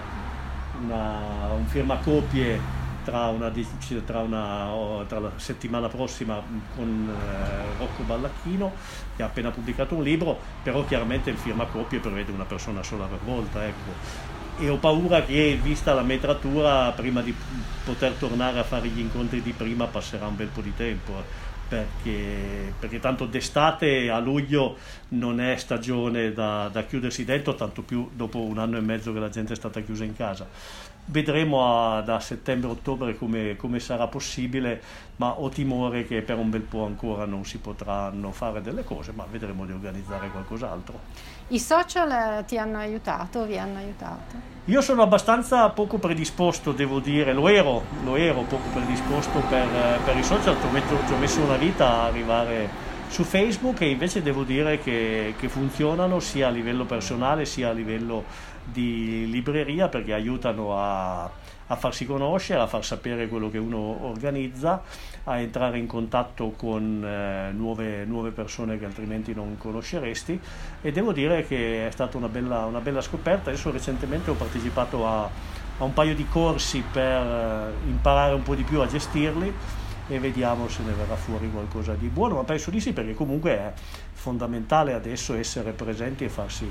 una, 0.81 1.51
un 1.53 1.65
firmacopie 1.65 2.79
tra, 3.03 3.27
una, 3.27 3.51
tra, 4.05 4.19
una, 4.19 4.69
tra 5.07 5.19
la 5.19 5.31
settimana 5.35 5.87
prossima 5.87 6.41
con 6.75 7.09
eh, 7.09 7.77
Rocco 7.77 8.03
Ballacchino 8.03 8.71
che 9.15 9.23
ha 9.23 9.25
appena 9.25 9.49
pubblicato 9.49 9.95
un 9.95 10.03
libro, 10.03 10.37
però 10.63 10.85
chiaramente 10.85 11.29
il 11.29 11.37
firma 11.37 11.65
copie 11.65 11.99
prevede 11.99 12.31
una 12.31 12.45
persona 12.45 12.83
sola 12.83 13.05
per 13.05 13.19
volta. 13.23 13.65
Ecco. 13.65 14.27
E 14.59 14.69
ho 14.69 14.75
paura 14.75 15.23
che, 15.23 15.57
vista 15.61 15.93
la 15.93 16.01
metratura, 16.01 16.91
prima 16.91 17.21
di 17.21 17.33
poter 17.83 18.11
tornare 18.13 18.59
a 18.59 18.63
fare 18.63 18.89
gli 18.89 18.99
incontri 18.99 19.41
di 19.41 19.53
prima 19.53 19.85
passerà 19.85 20.27
un 20.27 20.35
bel 20.35 20.47
po' 20.47 20.61
di 20.61 20.73
tempo. 20.75 21.47
Perché, 21.69 22.73
perché, 22.79 22.99
tanto 22.99 23.25
d'estate 23.25 24.09
a 24.09 24.17
luglio 24.17 24.75
non 25.09 25.39
è 25.39 25.55
stagione 25.55 26.33
da, 26.33 26.67
da 26.71 26.83
chiudersi 26.83 27.23
dentro, 27.25 27.53
tanto 27.53 27.83
più 27.83 28.09
dopo 28.11 28.39
un 28.39 28.57
anno 28.57 28.77
e 28.77 28.81
mezzo 28.81 29.13
che 29.13 29.19
la 29.19 29.29
gente 29.29 29.53
è 29.53 29.55
stata 29.55 29.79
chiusa 29.81 30.03
in 30.03 30.15
casa 30.15 30.47
vedremo 31.11 31.97
a, 31.97 32.01
da 32.01 32.19
settembre-ottobre 32.19 33.17
come, 33.17 33.55
come, 33.55 33.79
sarà 33.79 34.07
possibile, 34.07 34.81
ma 35.17 35.39
ho 35.39 35.49
timore 35.49 36.05
che 36.05 36.21
per 36.21 36.37
un 36.37 36.49
bel 36.49 36.61
po' 36.61 36.85
ancora 36.85 37.25
non 37.25 37.45
si 37.45 37.57
potranno 37.57 38.31
fare 38.31 38.61
delle 38.61 38.83
cose, 38.83 39.11
ma 39.11 39.25
vedremo 39.29 39.65
di 39.65 39.71
organizzare 39.71 40.29
qualcos'altro. 40.29 40.99
I 41.49 41.59
social 41.59 42.11
eh, 42.11 42.45
ti 42.45 42.57
hanno 42.57 42.77
aiutato, 42.77 43.45
vi 43.45 43.57
hanno 43.57 43.79
aiutato? 43.79 44.57
Io 44.65 44.81
sono 44.81 45.01
abbastanza 45.01 45.67
poco 45.69 45.97
predisposto, 45.97 46.71
devo 46.71 46.99
dire, 46.99 47.33
lo 47.33 47.47
ero, 47.47 47.83
lo 48.03 48.15
ero 48.15 48.41
poco 48.41 48.69
predisposto 48.71 49.39
per, 49.49 49.67
per 50.05 50.15
i 50.15 50.23
social, 50.23 50.55
ci 50.59 50.65
ho, 50.65 50.69
metto, 50.69 50.95
ci 51.07 51.13
ho 51.13 51.17
messo 51.17 51.41
una 51.41 51.57
vita 51.57 51.87
a 51.87 52.05
arrivare 52.05 52.88
su 53.09 53.23
Facebook 53.23 53.81
invece 53.81 54.21
devo 54.21 54.43
dire 54.43 54.79
che, 54.79 55.33
che 55.37 55.49
funzionano 55.49 56.19
sia 56.19 56.47
a 56.47 56.51
livello 56.51 56.85
personale 56.85 57.45
sia 57.45 57.69
a 57.69 57.71
livello 57.71 58.23
di 58.71 59.29
libreria 59.29 59.87
perché 59.87 60.13
aiutano 60.13 60.77
a, 60.77 61.23
a, 61.23 61.75
farsi 61.75 62.05
conoscere, 62.05 62.61
a 62.61 62.67
far 62.67 62.85
sapere 62.85 63.27
quello 63.27 63.49
che 63.49 63.57
uno 63.57 64.05
organizza, 64.05 64.81
a 65.23 65.39
entrare 65.39 65.77
in 65.79 65.87
contatto 65.87 66.51
con 66.55 67.03
eh, 67.03 67.51
nuove, 67.51 68.05
nuove, 68.05 68.29
persone 68.29 68.77
che 68.77 68.85
altrimenti 68.85 69.33
non 69.33 69.57
conosceresti 69.57 70.39
e 70.81 70.91
devo 70.91 71.11
dire 71.11 71.45
che 71.45 71.87
è 71.87 71.91
stata 71.91 72.17
una 72.17 72.29
bella, 72.29 72.65
una 72.65 72.79
bella 72.79 73.01
scoperta. 73.01 73.49
Adesso 73.49 73.71
recentemente 73.71 74.29
ho 74.29 74.35
partecipato 74.35 75.07
a, 75.07 75.23
a 75.23 75.83
un 75.83 75.93
paio 75.93 76.15
di 76.15 76.27
corsi 76.27 76.83
per 76.91 77.25
eh, 77.25 77.71
imparare 77.87 78.33
un 78.33 78.43
po' 78.43 78.55
di 78.55 78.63
più 78.63 78.81
a 78.81 78.87
gestirli 78.87 79.53
e 80.09 80.19
vediamo 80.19 80.67
se 80.67 80.81
ne 80.83 80.91
verrà 80.91 81.15
fuori 81.15 81.49
qualcosa 81.51 81.93
di 81.93 82.07
buono, 82.07 82.35
ma 82.35 82.43
penso 82.43 82.71
di 82.71 82.81
sì 82.81 82.93
perché 82.93 83.13
comunque 83.13 83.51
è 83.51 83.73
fondamentale 84.13 84.93
adesso 84.93 85.35
essere 85.35 85.71
presenti 85.71 86.23
e 86.23 86.29
farsi, 86.29 86.67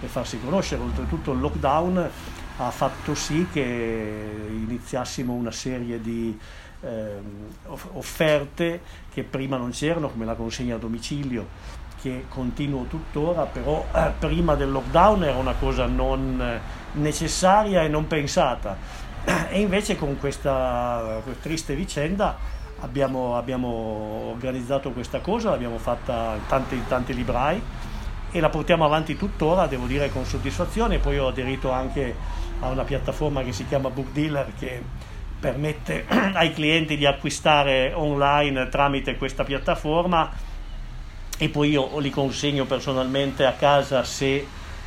e 0.00 0.06
farsi 0.06 0.40
conoscere. 0.40 0.82
Oltretutto 0.82 1.30
il 1.32 1.38
lockdown 1.38 2.10
ha 2.58 2.70
fatto 2.70 3.14
sì 3.14 3.46
che 3.52 4.48
iniziassimo 4.50 5.32
una 5.32 5.52
serie 5.52 6.00
di 6.00 6.36
eh, 6.82 7.14
offerte 7.92 8.80
che 9.12 9.22
prima 9.22 9.56
non 9.56 9.70
c'erano, 9.70 10.08
come 10.08 10.24
la 10.24 10.34
consegna 10.34 10.74
a 10.74 10.78
domicilio, 10.78 11.46
che 12.02 12.24
continuo 12.28 12.84
tuttora, 12.84 13.44
però 13.44 13.86
eh, 13.94 14.12
prima 14.18 14.56
del 14.56 14.72
lockdown 14.72 15.22
era 15.22 15.36
una 15.36 15.54
cosa 15.54 15.86
non 15.86 16.60
necessaria 16.94 17.82
e 17.82 17.88
non 17.88 18.08
pensata. 18.08 19.08
E 19.48 19.60
invece 19.60 19.96
con 19.96 20.18
questa 20.18 21.22
triste 21.40 21.74
vicenda 21.76 22.58
abbiamo, 22.80 23.36
abbiamo 23.36 24.30
organizzato 24.30 24.90
questa 24.90 25.20
cosa, 25.20 25.50
l'abbiamo 25.50 25.78
fatta 25.78 26.34
in 26.36 26.46
tanti, 26.46 26.74
in 26.74 26.86
tanti 26.86 27.14
librai 27.14 27.60
e 28.30 28.40
la 28.40 28.48
portiamo 28.48 28.84
avanti 28.84 29.16
tuttora, 29.16 29.66
devo 29.66 29.86
dire 29.86 30.10
con 30.10 30.24
soddisfazione. 30.24 30.98
Poi 30.98 31.18
ho 31.18 31.28
aderito 31.28 31.70
anche 31.70 32.14
a 32.60 32.68
una 32.68 32.84
piattaforma 32.84 33.42
che 33.42 33.52
si 33.52 33.66
chiama 33.66 33.90
Book 33.90 34.12
Dealer 34.12 34.52
che 34.58 34.82
permette 35.40 36.04
ai 36.34 36.52
clienti 36.52 36.96
di 36.96 37.06
acquistare 37.06 37.92
online 37.94 38.68
tramite 38.68 39.16
questa 39.16 39.44
piattaforma 39.44 40.30
e 41.38 41.48
poi 41.48 41.70
io 41.70 41.98
li 41.98 42.10
consegno 42.10 42.66
personalmente 42.66 43.46
a 43.46 43.52
casa 43.52 44.04
se 44.04 44.46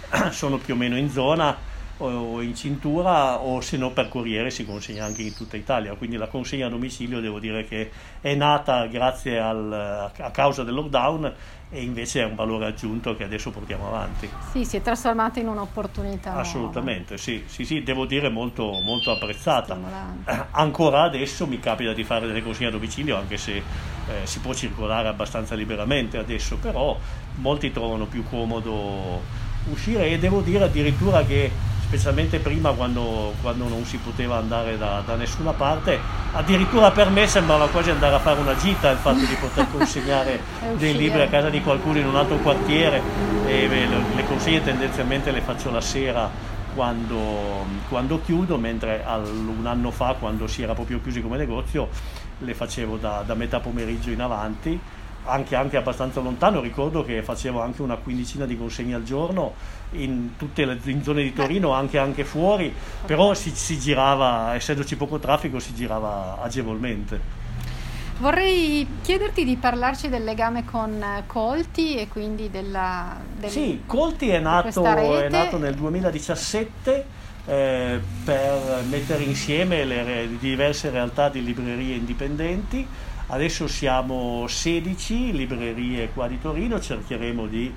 sono 0.29 0.57
più 0.57 0.75
o 0.75 0.77
meno 0.77 0.95
in 0.95 1.09
zona 1.09 1.71
o 2.05 2.41
in 2.41 2.55
cintura 2.55 3.39
o 3.39 3.61
se 3.61 3.77
no 3.77 3.91
per 3.91 4.09
corriere 4.09 4.49
si 4.49 4.65
consegna 4.65 5.05
anche 5.05 5.21
in 5.21 5.35
tutta 5.35 5.57
Italia. 5.57 5.93
Quindi 5.95 6.17
la 6.17 6.27
consegna 6.27 6.67
a 6.67 6.69
domicilio 6.69 7.19
devo 7.19 7.39
dire 7.39 7.65
che 7.65 7.91
è 8.21 8.35
nata 8.35 8.85
grazie 8.87 9.39
al, 9.39 10.11
a 10.17 10.31
causa 10.31 10.63
del 10.63 10.73
lockdown 10.73 11.33
e 11.69 11.81
invece 11.81 12.21
è 12.21 12.25
un 12.25 12.35
valore 12.35 12.67
aggiunto 12.67 13.15
che 13.15 13.23
adesso 13.23 13.49
portiamo 13.49 13.87
avanti. 13.87 14.29
Sì, 14.51 14.63
si 14.63 14.77
è 14.77 14.81
trasformata 14.81 15.39
in 15.39 15.47
un'opportunità. 15.47 16.35
Assolutamente, 16.35 17.17
sì, 17.17 17.43
sì, 17.47 17.65
sì, 17.65 17.81
devo 17.81 18.05
dire 18.05 18.29
molto, 18.29 18.79
molto 18.81 19.11
apprezzata. 19.11 19.75
Eh, 20.25 20.45
ancora 20.51 21.01
adesso 21.01 21.47
mi 21.47 21.59
capita 21.59 21.93
di 21.93 22.03
fare 22.03 22.27
delle 22.27 22.43
consegne 22.43 22.67
a 22.67 22.71
domicilio, 22.71 23.17
anche 23.17 23.37
se 23.37 23.55
eh, 23.55 23.63
si 24.25 24.39
può 24.39 24.53
circolare 24.53 25.07
abbastanza 25.07 25.55
liberamente 25.55 26.19
adesso, 26.19 26.57
però 26.57 26.95
molti 27.37 27.71
trovano 27.71 28.05
più 28.05 28.23
comodo 28.23 29.21
uscire 29.71 30.09
e 30.09 30.19
devo 30.19 30.41
dire 30.41 30.65
addirittura 30.65 31.23
che 31.23 31.49
specialmente 31.93 32.39
prima 32.39 32.71
quando, 32.71 33.35
quando 33.39 33.67
non 33.67 33.85
si 33.85 33.97
poteva 33.97 34.37
andare 34.37 34.79
da, 34.79 35.03
da, 35.05 35.15
nessuna 35.15 35.53
parte, 35.53 35.99
addirittura 36.31 36.89
per 36.89 37.11
me 37.11 37.27
sembrava 37.27 37.67
quasi 37.67 37.91
andare 37.91 38.15
a 38.15 38.19
fare 38.19 38.39
una 38.39 38.55
gita 38.55 38.89
il 38.89 38.97
fatto 38.97 39.19
di 39.19 39.37
poter 39.39 39.67
consegnare 39.71 40.39
dei 40.77 40.97
libri 40.97 41.21
a 41.21 41.27
casa 41.27 41.51
di 41.51 41.61
qualcuno 41.61 41.99
in 41.99 42.07
un 42.07 42.15
altro 42.15 42.37
quartiere 42.37 42.99
e 43.45 43.67
le, 43.67 43.87
le 44.15 44.25
consegne 44.25 44.63
tendenzialmente 44.63 45.29
le 45.29 45.41
faccio 45.41 45.69
la 45.69 45.81
sera 45.81 46.27
quando, 46.73 47.63
quando 47.89 48.19
chiudo, 48.23 48.57
mentre 48.57 49.03
al, 49.05 49.27
un 49.27 49.67
anno 49.67 49.91
fa, 49.91 50.15
quando 50.17 50.47
si 50.47 50.63
era 50.63 50.73
proprio 50.73 50.99
chiusi 50.99 51.21
come 51.21 51.37
negozio, 51.37 51.89
le 52.39 52.55
facevo 52.55 52.97
da, 52.97 53.21
da 53.23 53.35
metà 53.35 53.59
pomeriggio 53.59 54.09
in 54.09 54.21
avanti, 54.21 54.79
anche, 55.25 55.55
anche, 55.55 55.77
abbastanza 55.77 56.19
lontano, 56.19 56.61
ricordo 56.61 57.03
che 57.03 57.23
facevo 57.23 57.61
anche 57.61 57.81
una 57.81 57.95
quindicina 57.95 58.45
di 58.45 58.57
consegne 58.57 58.95
al 58.95 59.03
giorno 59.03 59.53
in 59.91 60.35
tutte 60.37 60.65
le 60.65 60.79
in 60.85 61.03
zone 61.03 61.23
di 61.23 61.33
Torino, 61.33 61.71
anche, 61.71 61.97
anche 61.97 62.23
fuori, 62.23 62.73
però 63.05 63.33
si, 63.33 63.51
si 63.51 63.79
girava, 63.79 64.55
essendoci 64.55 64.95
poco 64.95 65.19
traffico, 65.19 65.59
si 65.59 65.73
girava 65.73 66.39
agevolmente. 66.41 67.41
Vorrei 68.19 68.87
chiederti 69.01 69.43
di 69.43 69.55
parlarci 69.55 70.07
del 70.07 70.23
legame 70.23 70.65
con 70.65 71.03
Colti 71.25 71.95
e 71.95 72.07
quindi 72.07 72.49
della... 72.49 73.17
Del, 73.37 73.49
sì, 73.49 73.83
Colti 73.85 74.29
è 74.29 74.39
nato, 74.39 74.83
è 74.85 75.29
nato 75.29 75.57
nel 75.57 75.73
2017 75.73 77.05
eh, 77.45 77.99
per 78.23 78.83
mettere 78.87 79.23
insieme 79.23 79.83
le 79.83 80.29
diverse 80.39 80.89
realtà 80.89 81.29
di 81.29 81.43
librerie 81.43 81.95
indipendenti. 81.95 82.87
Adesso 83.27 83.67
siamo 83.67 84.45
16 84.47 85.31
librerie 85.31 86.09
qua 86.09 86.27
di 86.27 86.39
Torino, 86.39 86.79
cercheremo 86.79 87.47
di 87.47 87.73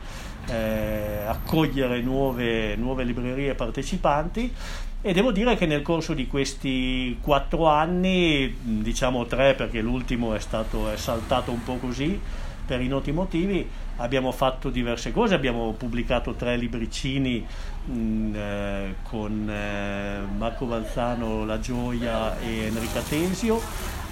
eh, 0.48 1.24
accogliere 1.26 2.00
nuove, 2.00 2.76
nuove 2.76 3.04
librerie 3.04 3.54
partecipanti. 3.54 4.52
E 5.00 5.12
devo 5.12 5.30
dire 5.30 5.56
che 5.56 5.66
nel 5.66 5.82
corso 5.82 6.14
di 6.14 6.26
questi 6.26 7.16
quattro 7.20 7.68
anni, 7.68 8.56
diciamo 8.60 9.24
tre 9.26 9.54
perché 9.54 9.80
l'ultimo 9.80 10.34
è 10.34 10.40
stato 10.40 10.90
è 10.90 10.96
saltato 10.96 11.52
un 11.52 11.62
po' 11.62 11.76
così 11.76 12.20
per 12.66 12.80
i 12.80 12.88
noti 12.88 13.12
motivi, 13.12 13.68
abbiamo 13.96 14.32
fatto 14.32 14.70
diverse 14.70 15.12
cose, 15.12 15.34
abbiamo 15.34 15.72
pubblicato 15.72 16.34
tre 16.34 16.56
libricini 16.56 17.46
mh, 17.84 18.34
eh, 18.34 18.94
con 19.02 19.48
eh, 19.48 20.20
Marco 20.36 20.66
Valzano, 20.66 21.44
La 21.44 21.58
Gioia 21.58 22.38
e 22.40 22.64
Enrica 22.64 23.00
Tesio, 23.00 23.60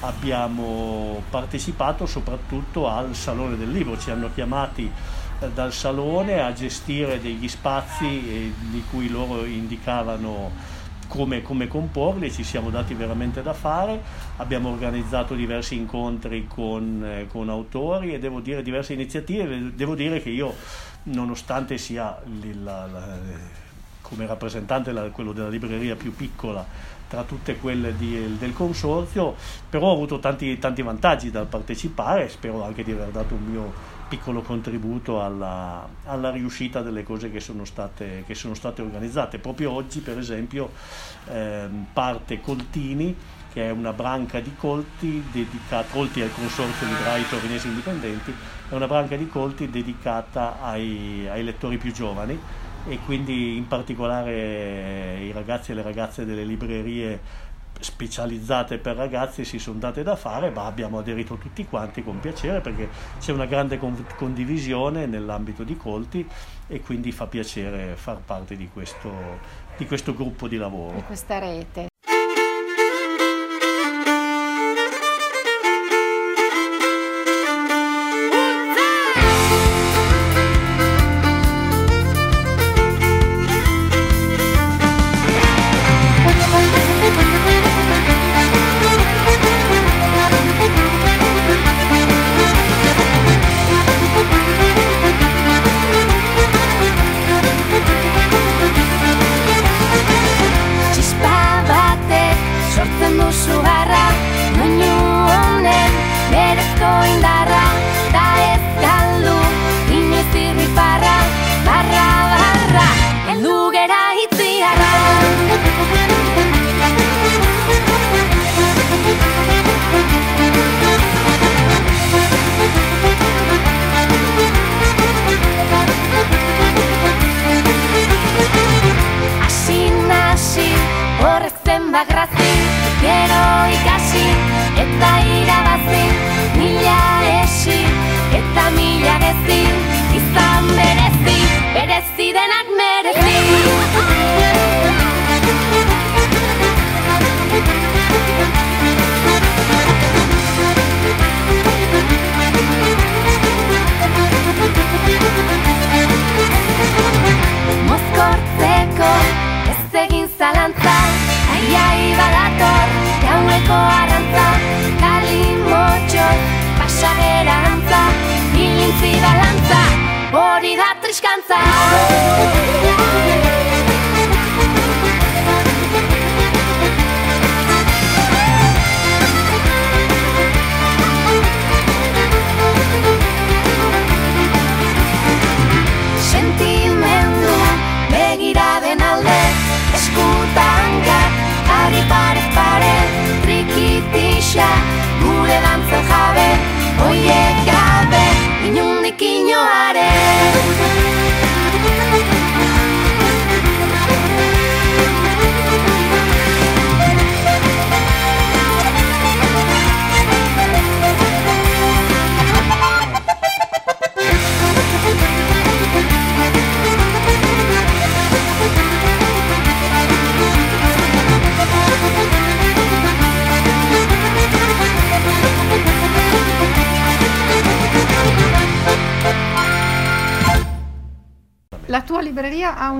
abbiamo 0.00 1.22
partecipato 1.30 2.06
soprattutto 2.06 2.88
al 2.88 3.14
Salone 3.14 3.56
del 3.56 3.70
Libro, 3.70 3.98
ci 3.98 4.10
hanno 4.10 4.30
chiamati 4.32 4.90
eh, 5.40 5.48
dal 5.50 5.72
Salone 5.72 6.40
a 6.40 6.52
gestire 6.52 7.20
degli 7.20 7.48
spazi 7.48 8.06
eh, 8.06 8.52
di 8.70 8.82
cui 8.90 9.08
loro 9.08 9.44
indicavano 9.44 10.50
come, 11.14 11.42
come, 11.42 11.68
comporli, 11.68 12.32
ci 12.32 12.42
siamo 12.42 12.70
dati 12.70 12.92
veramente 12.92 13.40
da 13.40 13.52
fare, 13.52 14.02
abbiamo 14.38 14.70
organizzato 14.70 15.36
diversi 15.36 15.76
incontri 15.76 16.48
con, 16.48 17.04
eh, 17.04 17.26
con 17.28 17.48
autori 17.48 18.12
e 18.12 18.18
devo 18.18 18.40
dire 18.40 18.62
diverse 18.62 18.94
iniziative, 18.94 19.76
devo 19.76 19.94
dire 19.94 20.20
che 20.20 20.30
io 20.30 20.52
nonostante 21.04 21.78
sia 21.78 22.20
la, 22.62 22.86
la, 22.86 23.18
come 24.02 24.26
rappresentante 24.26 24.90
la, 24.90 25.02
quello 25.10 25.32
della 25.32 25.48
libreria 25.48 25.94
più 25.94 26.12
piccola 26.16 26.66
tra 27.06 27.22
tutte 27.22 27.58
quelle 27.58 27.96
di, 27.96 28.36
del 28.36 28.52
consorzio, 28.52 29.36
però 29.70 29.90
ho 29.90 29.92
avuto 29.92 30.18
tanti, 30.18 30.58
tanti 30.58 30.82
vantaggi 30.82 31.30
dal 31.30 31.46
partecipare, 31.46 32.28
spero 32.28 32.64
anche 32.64 32.82
di 32.82 32.90
aver 32.90 33.10
dato 33.10 33.34
un 33.34 33.44
mio 33.44 33.72
piccolo 34.14 34.42
contributo 34.42 35.20
alla, 35.20 35.88
alla 36.04 36.30
riuscita 36.30 36.82
delle 36.82 37.02
cose 37.02 37.32
che 37.32 37.40
sono, 37.40 37.64
state, 37.64 38.22
che 38.24 38.34
sono, 38.36 38.54
state, 38.54 38.80
organizzate. 38.80 39.38
Proprio 39.38 39.72
oggi, 39.72 39.98
per 39.98 40.18
esempio, 40.18 40.70
ehm, 41.26 41.86
parte 41.92 42.40
Coltini, 42.40 43.16
che 43.52 43.66
è 43.66 43.70
una 43.70 43.92
branca 43.92 44.38
di 44.38 44.54
colti 44.56 45.24
dedicata, 45.32 45.88
colti 45.90 46.20
al 46.20 46.32
Consorzio 46.32 46.86
Librai 46.86 47.28
Torinesi 47.28 47.66
Indipendenti, 47.66 48.32
è 48.68 48.74
una 48.74 48.86
branca 48.86 49.16
di 49.16 49.26
colti 49.26 49.68
dedicata 49.68 50.62
ai, 50.62 51.26
ai 51.28 51.42
lettori 51.42 51.76
più 51.76 51.92
giovani 51.92 52.38
e 52.86 52.98
quindi 53.04 53.56
in 53.56 53.66
particolare 53.66 55.18
i 55.22 55.32
ragazzi 55.32 55.72
e 55.72 55.74
le 55.74 55.82
ragazze 55.82 56.24
delle 56.24 56.44
librerie 56.44 57.52
specializzate 57.80 58.78
per 58.78 58.96
ragazzi 58.96 59.44
si 59.44 59.58
sono 59.58 59.78
date 59.78 60.02
da 60.02 60.16
fare, 60.16 60.50
ma 60.50 60.66
abbiamo 60.66 60.98
aderito 60.98 61.36
tutti 61.36 61.66
quanti 61.66 62.02
con 62.02 62.20
piacere 62.20 62.60
perché 62.60 62.88
c'è 63.18 63.32
una 63.32 63.46
grande 63.46 63.78
condivisione 64.16 65.06
nell'ambito 65.06 65.64
di 65.64 65.76
Colti 65.76 66.26
e 66.66 66.80
quindi 66.80 67.12
fa 67.12 67.26
piacere 67.26 67.94
far 67.96 68.18
parte 68.18 68.56
di 68.56 68.68
questo, 68.72 69.12
di 69.76 69.86
questo 69.86 70.14
gruppo 70.14 70.48
di 70.48 70.56
lavoro. 70.56 70.96
Di 70.96 71.02
questa 71.02 71.38
rete. 71.38 71.88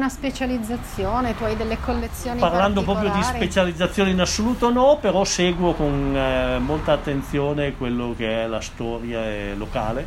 Una 0.05 0.09
specializzazione, 0.09 1.35
tu 1.35 1.45
hai 1.45 1.57
delle 1.57 1.79
collezioni 1.81 2.38
Parlando 2.38 2.83
proprio 2.83 3.11
di 3.11 3.23
specializzazione 3.23 4.11
in 4.11 4.21
assoluto 4.21 4.71
no, 4.71 4.99
però 5.01 5.25
seguo 5.25 5.73
con 5.73 6.14
eh, 6.14 6.59
molta 6.59 6.93
attenzione 6.93 7.75
quello 7.75 8.14
che 8.14 8.43
è 8.43 8.47
la 8.47 8.61
storia 8.61 9.55
locale, 9.55 10.07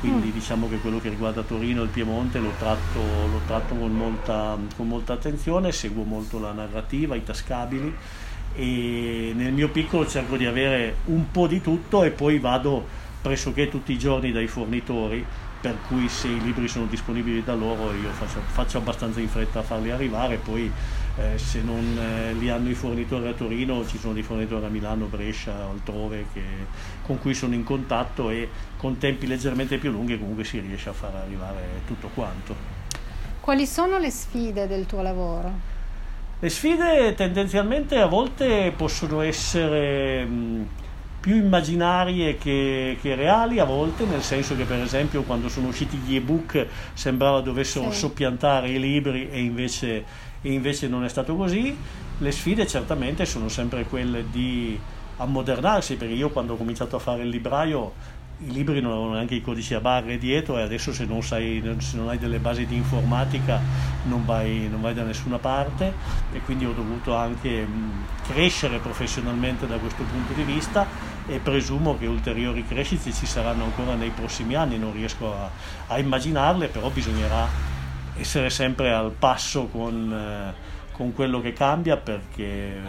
quindi 0.00 0.28
mm. 0.28 0.32
diciamo 0.32 0.68
che 0.68 0.78
quello 0.78 1.00
che 1.00 1.08
riguarda 1.08 1.40
Torino 1.40 1.80
e 1.80 1.84
il 1.84 1.90
Piemonte 1.90 2.38
lo 2.38 2.52
tratto, 2.58 2.98
lo 2.98 3.40
tratto 3.46 3.74
con, 3.74 3.90
molta, 3.92 4.58
con 4.76 4.86
molta 4.86 5.14
attenzione, 5.14 5.72
seguo 5.72 6.04
molto 6.04 6.38
la 6.38 6.52
narrativa, 6.52 7.14
i 7.14 7.24
tascabili 7.24 7.96
e 8.52 9.32
nel 9.34 9.52
mio 9.52 9.70
piccolo 9.70 10.06
cerco 10.06 10.36
di 10.36 10.44
avere 10.44 10.96
un 11.06 11.30
po' 11.30 11.46
di 11.46 11.62
tutto 11.62 12.02
e 12.02 12.10
poi 12.10 12.38
vado 12.38 12.84
pressoché 13.22 13.70
tutti 13.70 13.92
i 13.92 13.98
giorni 13.98 14.32
dai 14.32 14.48
fornitori 14.48 15.24
per 15.60 15.76
cui 15.86 16.08
se 16.08 16.28
i 16.28 16.40
libri 16.40 16.68
sono 16.68 16.86
disponibili 16.86 17.44
da 17.44 17.54
loro 17.54 17.92
io 17.92 18.10
faccio, 18.10 18.40
faccio 18.46 18.78
abbastanza 18.78 19.20
in 19.20 19.28
fretta 19.28 19.58
a 19.58 19.62
farli 19.62 19.90
arrivare, 19.90 20.36
poi 20.36 20.72
eh, 21.18 21.36
se 21.38 21.60
non 21.60 21.98
eh, 21.98 22.32
li 22.32 22.48
hanno 22.48 22.70
i 22.70 22.74
fornitori 22.74 23.28
a 23.28 23.32
Torino 23.32 23.86
ci 23.86 23.98
sono 23.98 24.14
dei 24.14 24.22
fornitori 24.22 24.64
a 24.64 24.68
Milano, 24.68 25.04
Brescia, 25.04 25.54
altrove 25.64 26.26
che, 26.32 26.42
con 27.02 27.18
cui 27.18 27.34
sono 27.34 27.54
in 27.54 27.62
contatto 27.62 28.30
e 28.30 28.48
con 28.78 28.96
tempi 28.96 29.26
leggermente 29.26 29.76
più 29.76 29.90
lunghi 29.90 30.18
comunque 30.18 30.44
si 30.44 30.58
riesce 30.60 30.88
a 30.88 30.92
far 30.92 31.14
arrivare 31.14 31.82
tutto 31.86 32.08
quanto. 32.14 32.54
Quali 33.40 33.66
sono 33.66 33.98
le 33.98 34.10
sfide 34.10 34.66
del 34.66 34.86
tuo 34.86 35.02
lavoro? 35.02 35.52
Le 36.38 36.48
sfide 36.48 37.14
tendenzialmente 37.14 37.98
a 37.98 38.06
volte 38.06 38.72
possono 38.74 39.20
essere... 39.20 40.24
Mh, 40.24 40.68
più 41.20 41.36
immaginarie 41.36 42.38
che, 42.38 42.96
che, 43.00 43.14
reali 43.14 43.58
a 43.58 43.64
volte, 43.64 44.06
nel 44.06 44.22
senso 44.22 44.56
che 44.56 44.64
per 44.64 44.80
esempio 44.80 45.22
quando 45.22 45.48
sono 45.48 45.68
usciti 45.68 45.98
gli 45.98 46.16
ebook 46.16 46.66
sembrava 46.94 47.40
dovessero 47.42 47.92
sì. 47.92 47.98
soppiantare 47.98 48.70
i 48.70 48.80
libri 48.80 49.28
e 49.30 49.40
invece, 49.40 50.04
e 50.40 50.52
invece 50.52 50.88
non 50.88 51.04
è 51.04 51.08
stato 51.08 51.36
così. 51.36 51.76
Le 52.18 52.32
sfide 52.32 52.66
certamente 52.66 53.26
sono 53.26 53.48
sempre 53.48 53.84
quelle 53.84 54.24
di 54.30 54.78
ammodernarsi, 55.18 55.96
perché 55.96 56.14
io 56.14 56.30
quando 56.30 56.54
ho 56.54 56.56
cominciato 56.56 56.96
a 56.96 56.98
fare 56.98 57.22
il 57.22 57.28
libraio 57.28 57.92
i 58.42 58.52
libri 58.52 58.80
non 58.80 58.92
avevano 58.92 59.14
neanche 59.14 59.34
i 59.34 59.42
codici 59.42 59.74
a 59.74 59.80
barre 59.80 60.16
dietro 60.16 60.56
e 60.58 60.62
adesso 60.62 60.92
se 60.92 61.04
non, 61.04 61.22
sai, 61.22 61.62
se 61.78 61.96
non 61.96 62.08
hai 62.08 62.18
delle 62.18 62.38
basi 62.38 62.64
di 62.64 62.74
informatica 62.74 63.60
non 64.04 64.24
vai, 64.24 64.66
non 64.70 64.80
vai, 64.80 64.94
da 64.94 65.02
nessuna 65.02 65.38
parte. 65.38 65.92
E 66.32 66.40
quindi 66.40 66.64
ho 66.64 66.72
dovuto 66.72 67.14
anche 67.14 67.66
crescere 68.26 68.78
professionalmente 68.78 69.66
da 69.66 69.76
questo 69.76 70.04
punto 70.04 70.32
di 70.32 70.42
vista 70.42 70.86
e 71.26 71.38
presumo 71.38 71.98
che 71.98 72.06
ulteriori 72.06 72.66
crescite 72.66 73.12
ci 73.12 73.26
saranno 73.26 73.64
ancora 73.64 73.94
nei 73.94 74.10
prossimi 74.10 74.54
anni, 74.54 74.78
non 74.78 74.92
riesco 74.92 75.34
a, 75.34 75.50
a 75.88 75.98
immaginarle, 75.98 76.68
però 76.68 76.88
bisognerà 76.88 77.46
essere 78.16 78.48
sempre 78.48 78.92
al 78.92 79.12
passo 79.12 79.66
con, 79.66 80.12
eh, 80.12 80.54
con 80.92 81.12
quello 81.12 81.40
che 81.40 81.52
cambia 81.52 81.96
perché... 81.96 82.80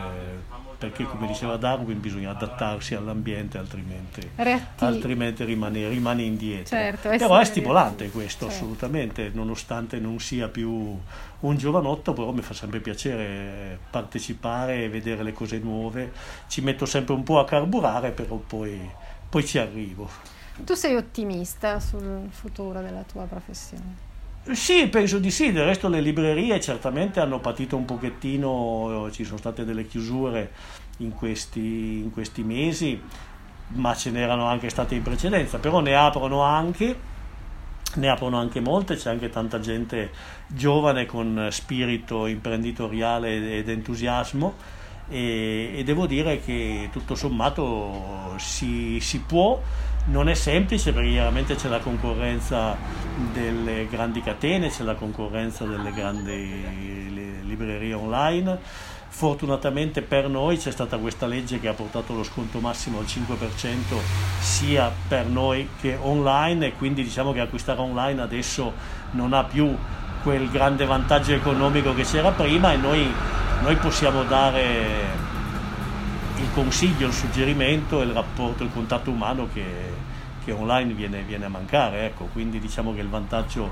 Perché 0.81 1.05
come 1.05 1.27
diceva 1.27 1.57
Darwin 1.57 1.99
bisogna 1.99 2.31
adattarsi 2.31 2.95
all'ambiente 2.95 3.59
altrimenti, 3.59 4.27
altrimenti 4.79 5.43
rimane, 5.43 5.87
rimane, 5.87 6.23
indietro. 6.23 6.75
Certo, 6.75 7.09
però 7.09 7.37
è 7.37 7.45
stimolante 7.45 8.09
questo 8.09 8.45
certo. 8.45 8.63
assolutamente, 8.63 9.29
nonostante 9.31 9.99
non 9.99 10.19
sia 10.19 10.47
più 10.47 10.71
un 10.71 11.55
giovanotto, 11.55 12.13
però 12.13 12.31
mi 12.31 12.41
fa 12.41 12.55
sempre 12.55 12.79
piacere 12.79 13.77
partecipare 13.91 14.85
e 14.85 14.89
vedere 14.89 15.21
le 15.21 15.33
cose 15.33 15.59
nuove, 15.59 16.13
ci 16.47 16.61
metto 16.61 16.87
sempre 16.87 17.13
un 17.13 17.21
po' 17.21 17.37
a 17.37 17.45
carburare, 17.45 18.09
però 18.09 18.37
poi, 18.37 18.81
poi 19.29 19.45
ci 19.45 19.59
arrivo. 19.59 20.09
Tu 20.65 20.73
sei 20.73 20.95
ottimista 20.95 21.79
sul 21.79 22.27
futuro 22.31 22.81
della 22.81 23.03
tua 23.03 23.25
professione? 23.25 24.09
Sì, 24.43 24.87
penso 24.87 25.19
di 25.19 25.29
sì, 25.29 25.51
del 25.51 25.65
resto 25.65 25.87
le 25.87 26.01
librerie 26.01 26.59
certamente 26.59 27.19
hanno 27.19 27.39
patito 27.39 27.77
un 27.77 27.85
pochettino, 27.85 29.07
ci 29.11 29.23
sono 29.23 29.37
state 29.37 29.63
delle 29.65 29.85
chiusure 29.85 30.51
in 30.97 31.13
questi, 31.13 31.99
in 31.99 32.09
questi 32.11 32.43
mesi, 32.43 32.99
ma 33.73 33.93
ce 33.95 34.09
n'erano 34.09 34.45
anche 34.47 34.69
state 34.69 34.95
in 34.95 35.03
precedenza, 35.03 35.59
però 35.59 35.79
ne 35.79 35.95
aprono 35.95 36.41
anche, 36.41 36.95
ne 37.95 38.09
aprono 38.09 38.39
anche 38.39 38.59
molte, 38.61 38.95
c'è 38.95 39.11
anche 39.11 39.29
tanta 39.29 39.59
gente 39.59 40.11
giovane 40.47 41.05
con 41.05 41.47
spirito 41.51 42.25
imprenditoriale 42.25 43.57
ed 43.57 43.69
entusiasmo 43.69 44.79
e, 45.11 45.73
e 45.75 45.83
devo 45.83 46.07
dire 46.07 46.39
che 46.39 46.89
tutto 46.91 47.15
sommato 47.15 48.33
si, 48.37 48.99
si 49.01 49.19
può 49.19 49.61
non 50.05 50.29
è 50.29 50.33
semplice 50.33 50.93
perché 50.93 51.09
chiaramente 51.11 51.55
c'è 51.55 51.67
la 51.67 51.79
concorrenza 51.79 52.75
delle 53.31 53.87
grandi 53.87 54.21
catene, 54.21 54.69
c'è 54.69 54.83
la 54.83 54.95
concorrenza 54.95 55.65
delle 55.65 55.91
grandi 55.91 57.41
librerie 57.43 57.93
online. 57.93 58.59
Fortunatamente 59.09 60.01
per 60.01 60.29
noi 60.29 60.57
c'è 60.57 60.71
stata 60.71 60.97
questa 60.97 61.27
legge 61.27 61.59
che 61.59 61.67
ha 61.67 61.73
portato 61.73 62.13
lo 62.13 62.23
sconto 62.23 62.59
massimo 62.59 62.99
al 62.99 63.05
5% 63.05 63.99
sia 64.39 64.91
per 65.07 65.27
noi 65.27 65.67
che 65.79 65.97
online 65.99 66.67
e 66.67 66.73
quindi 66.73 67.03
diciamo 67.03 67.33
che 67.33 67.41
acquistare 67.41 67.81
online 67.81 68.21
adesso 68.21 68.73
non 69.11 69.33
ha 69.33 69.43
più 69.43 69.75
quel 70.23 70.49
grande 70.49 70.85
vantaggio 70.85 71.33
economico 71.33 71.93
che 71.93 72.03
c'era 72.03 72.31
prima 72.31 72.71
e 72.71 72.77
noi, 72.77 73.11
noi 73.61 73.75
possiamo 73.75 74.23
dare 74.23 75.29
il 76.37 76.47
consiglio, 76.53 77.07
il 77.07 77.13
suggerimento 77.13 78.01
e 78.01 78.05
il 78.05 78.11
rapporto, 78.11 78.63
il 78.63 78.71
contatto 78.73 79.11
umano 79.11 79.47
che, 79.53 79.63
che 80.43 80.51
online 80.51 80.93
viene, 80.93 81.21
viene, 81.21 81.45
a 81.45 81.49
mancare. 81.49 82.05
Ecco. 82.05 82.25
Quindi 82.31 82.59
diciamo 82.59 82.93
che 82.93 83.01
il 83.01 83.07
vantaggio 83.07 83.71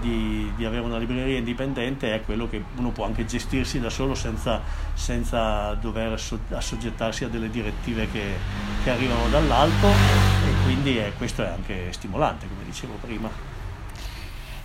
di, 0.00 0.52
di, 0.56 0.64
avere 0.64 0.82
una 0.82 0.98
libreria 0.98 1.38
indipendente 1.38 2.14
è 2.14 2.22
quello 2.22 2.48
che 2.48 2.62
uno 2.76 2.90
può 2.90 3.06
anche 3.06 3.24
gestirsi 3.24 3.80
da 3.80 3.90
solo 3.90 4.14
senza, 4.14 4.60
senza 4.92 5.72
dover 5.74 6.20
assoggettarsi 6.50 7.24
a 7.24 7.28
delle 7.28 7.50
direttive 7.50 8.10
che, 8.10 8.34
che 8.84 8.90
arrivano 8.90 9.28
dall'alto 9.30 9.88
e 9.88 10.62
quindi 10.64 10.98
è, 10.98 11.12
questo 11.16 11.42
è 11.42 11.48
anche 11.48 11.92
stimolante, 11.92 12.46
come 12.46 12.64
dicevo 12.64 12.98
prima. 13.00 13.49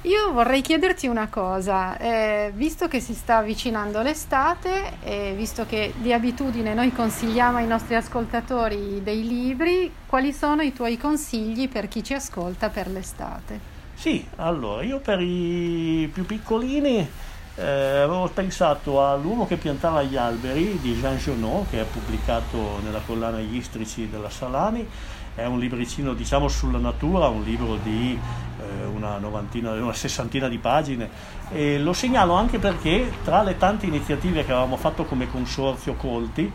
Io 0.06 0.32
vorrei 0.34 0.62
chiederti 0.62 1.08
una 1.08 1.30
cosa, 1.30 1.98
eh, 1.98 2.52
visto 2.54 2.88
che 2.88 3.00
si 3.00 3.16
sta 3.16 3.38
avvicinando 3.38 4.04
l'estate 4.04 5.00
e 5.02 5.34
visto 5.36 5.66
che 5.66 5.94
di 5.98 6.14
abitudine 6.14 6.76
noi 6.76 6.92
consigliamo 6.92 7.58
ai 7.58 7.66
nostri 7.66 7.96
ascoltatori 7.96 9.02
dei 9.02 9.28
libri, 9.28 9.92
quali 10.06 10.32
sono 10.32 10.62
i 10.62 10.74
tuoi 10.74 10.98
consigli 10.98 11.68
per 11.68 11.88
chi 11.88 12.04
ci 12.04 12.14
ascolta 12.14 12.70
per 12.70 12.88
l'estate? 12.88 13.60
Sì, 13.96 14.24
allora 14.36 14.84
io 14.84 15.00
per 15.00 15.22
i 15.22 16.08
più 16.14 16.24
piccolini 16.24 17.10
eh, 17.56 17.64
avevo 17.64 18.30
pensato 18.32 19.04
all'uomo 19.04 19.48
che 19.48 19.56
piantava 19.56 20.04
gli 20.04 20.18
alberi 20.18 20.78
di 20.82 20.94
Jean 20.94 21.18
Genot 21.18 21.72
che 21.72 21.82
è 21.82 21.84
pubblicato 21.86 22.80
nella 22.84 23.02
collana 23.04 23.40
Gli 23.40 23.56
istrici 23.56 24.08
della 24.08 24.30
Salani 24.30 24.88
è 25.36 25.46
un 25.46 25.60
libricino 25.60 26.14
diciamo 26.14 26.48
sulla 26.48 26.80
natura, 26.80 27.28
un 27.28 27.44
libro 27.44 27.76
di 27.84 28.18
eh, 28.60 28.86
una 29.14 29.82
una 29.82 29.94
sessantina 29.94 30.48
di 30.48 30.58
pagine. 30.58 31.10
E 31.52 31.80
lo 31.80 31.94
segnalo 31.94 32.34
anche 32.34 32.58
perché 32.58 33.12
tra 33.24 33.44
le 33.44 33.58
tante 33.58 33.86
iniziative 33.86 34.44
che 34.44 34.52
avevamo 34.52 34.78
fatto 34.78 35.06
come 35.06 35.30
consorzio 35.30 35.94
Colti 35.94 36.52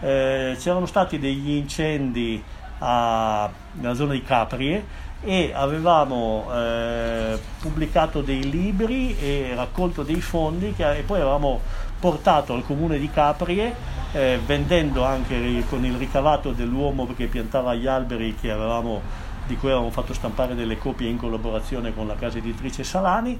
eh, 0.00 0.56
c'erano 0.58 0.86
stati 0.86 1.18
degli 1.18 1.50
incendi 1.50 2.42
a, 2.78 3.50
nella 3.72 3.94
zona 3.94 4.12
di 4.12 4.22
Caprie 4.22 5.02
e 5.22 5.52
avevamo 5.54 6.46
eh, 6.52 7.38
pubblicato 7.60 8.20
dei 8.20 8.50
libri 8.50 9.16
e 9.18 9.52
raccolto 9.54 10.02
dei 10.02 10.20
fondi 10.20 10.74
che, 10.74 10.98
e 10.98 11.02
poi 11.02 11.20
avevamo 11.20 11.60
portato 11.98 12.52
al 12.52 12.64
comune 12.66 12.98
di 12.98 13.08
Caprie 13.10 13.74
eh, 14.12 14.38
vendendo 14.44 15.04
anche 15.04 15.64
con 15.68 15.84
il 15.84 15.96
ricavato 15.96 16.52
dell'uomo 16.52 17.08
che 17.16 17.26
piantava 17.26 17.74
gli 17.74 17.86
alberi 17.86 18.36
avevamo, 18.42 19.00
di 19.46 19.56
cui 19.56 19.68
avevamo 19.68 19.90
fatto 19.90 20.14
stampare 20.14 20.54
delle 20.54 20.78
copie 20.78 21.08
in 21.08 21.16
collaborazione 21.16 21.94
con 21.94 22.06
la 22.06 22.14
casa 22.14 22.38
editrice 22.38 22.84
Salani 22.84 23.38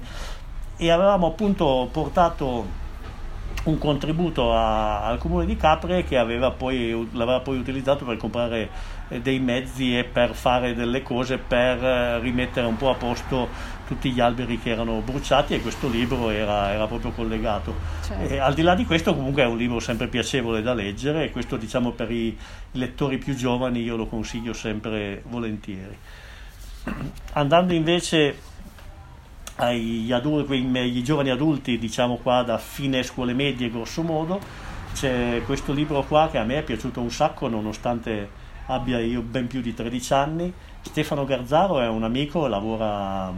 e 0.77 0.89
avevamo 0.89 1.27
appunto 1.27 1.87
portato 1.91 2.83
un 3.65 3.77
contributo 3.79 4.53
a, 4.53 5.05
al 5.05 5.17
comune 5.17 5.45
di 5.45 5.55
Capre 5.55 6.03
che 6.03 6.17
aveva 6.17 6.51
poi, 6.51 7.07
l'aveva 7.13 7.39
poi 7.39 7.57
utilizzato 7.57 8.05
per 8.05 8.17
comprare 8.17 8.69
eh, 9.07 9.21
dei 9.21 9.39
mezzi 9.39 9.97
e 9.97 10.03
per 10.03 10.33
fare 10.33 10.75
delle 10.75 11.01
cose 11.01 11.37
per 11.37 11.83
eh, 11.83 12.19
rimettere 12.19 12.67
un 12.67 12.77
po' 12.77 12.89
a 12.89 12.95
posto 12.95 13.47
tutti 13.87 14.11
gli 14.11 14.19
alberi 14.19 14.59
che 14.59 14.71
erano 14.71 15.01
bruciati 15.01 15.53
e 15.53 15.61
questo 15.61 15.87
libro 15.87 16.29
era, 16.29 16.71
era 16.71 16.87
proprio 16.87 17.11
collegato. 17.11 17.73
Certo. 18.03 18.41
al 18.41 18.53
di 18.53 18.61
là 18.61 18.75
di 18.75 18.85
questo 18.85 19.15
comunque 19.15 19.43
è 19.43 19.45
un 19.45 19.57
libro 19.57 19.79
sempre 19.79 20.07
piacevole 20.07 20.61
da 20.61 20.73
leggere 20.73 21.25
e 21.25 21.31
questo 21.31 21.57
diciamo 21.57 21.91
per 21.91 22.11
i 22.11 22.37
lettori 22.71 23.17
più 23.17 23.35
giovani 23.35 23.81
io 23.81 23.95
lo 23.95 24.07
consiglio 24.07 24.53
sempre 24.53 25.21
volentieri. 25.27 25.97
Andando 27.33 27.73
invece 27.73 28.53
agli 29.55 30.11
adulti, 30.11 30.45
quei 30.45 31.03
giovani 31.03 31.29
adulti, 31.29 31.77
diciamo 31.77 32.17
qua 32.17 32.43
da 32.43 32.57
fine 32.57 33.03
scuole 33.03 33.33
medie 33.33 33.69
grosso 33.69 34.01
modo, 34.01 34.39
c'è 34.93 35.41
questo 35.45 35.71
libro 35.73 36.03
qua 36.03 36.29
che 36.29 36.37
a 36.37 36.43
me 36.43 36.59
è 36.59 36.63
piaciuto 36.63 37.01
un 37.01 37.11
sacco 37.11 37.47
nonostante 37.47 38.43
abbia 38.67 38.99
io 38.99 39.21
ben 39.21 39.47
più 39.47 39.61
di 39.61 39.73
13 39.73 40.13
anni, 40.13 40.53
Stefano 40.81 41.25
Garzaro 41.25 41.79
è 41.79 41.87
un 41.87 42.03
amico, 42.03 42.47
lavora 42.47 43.31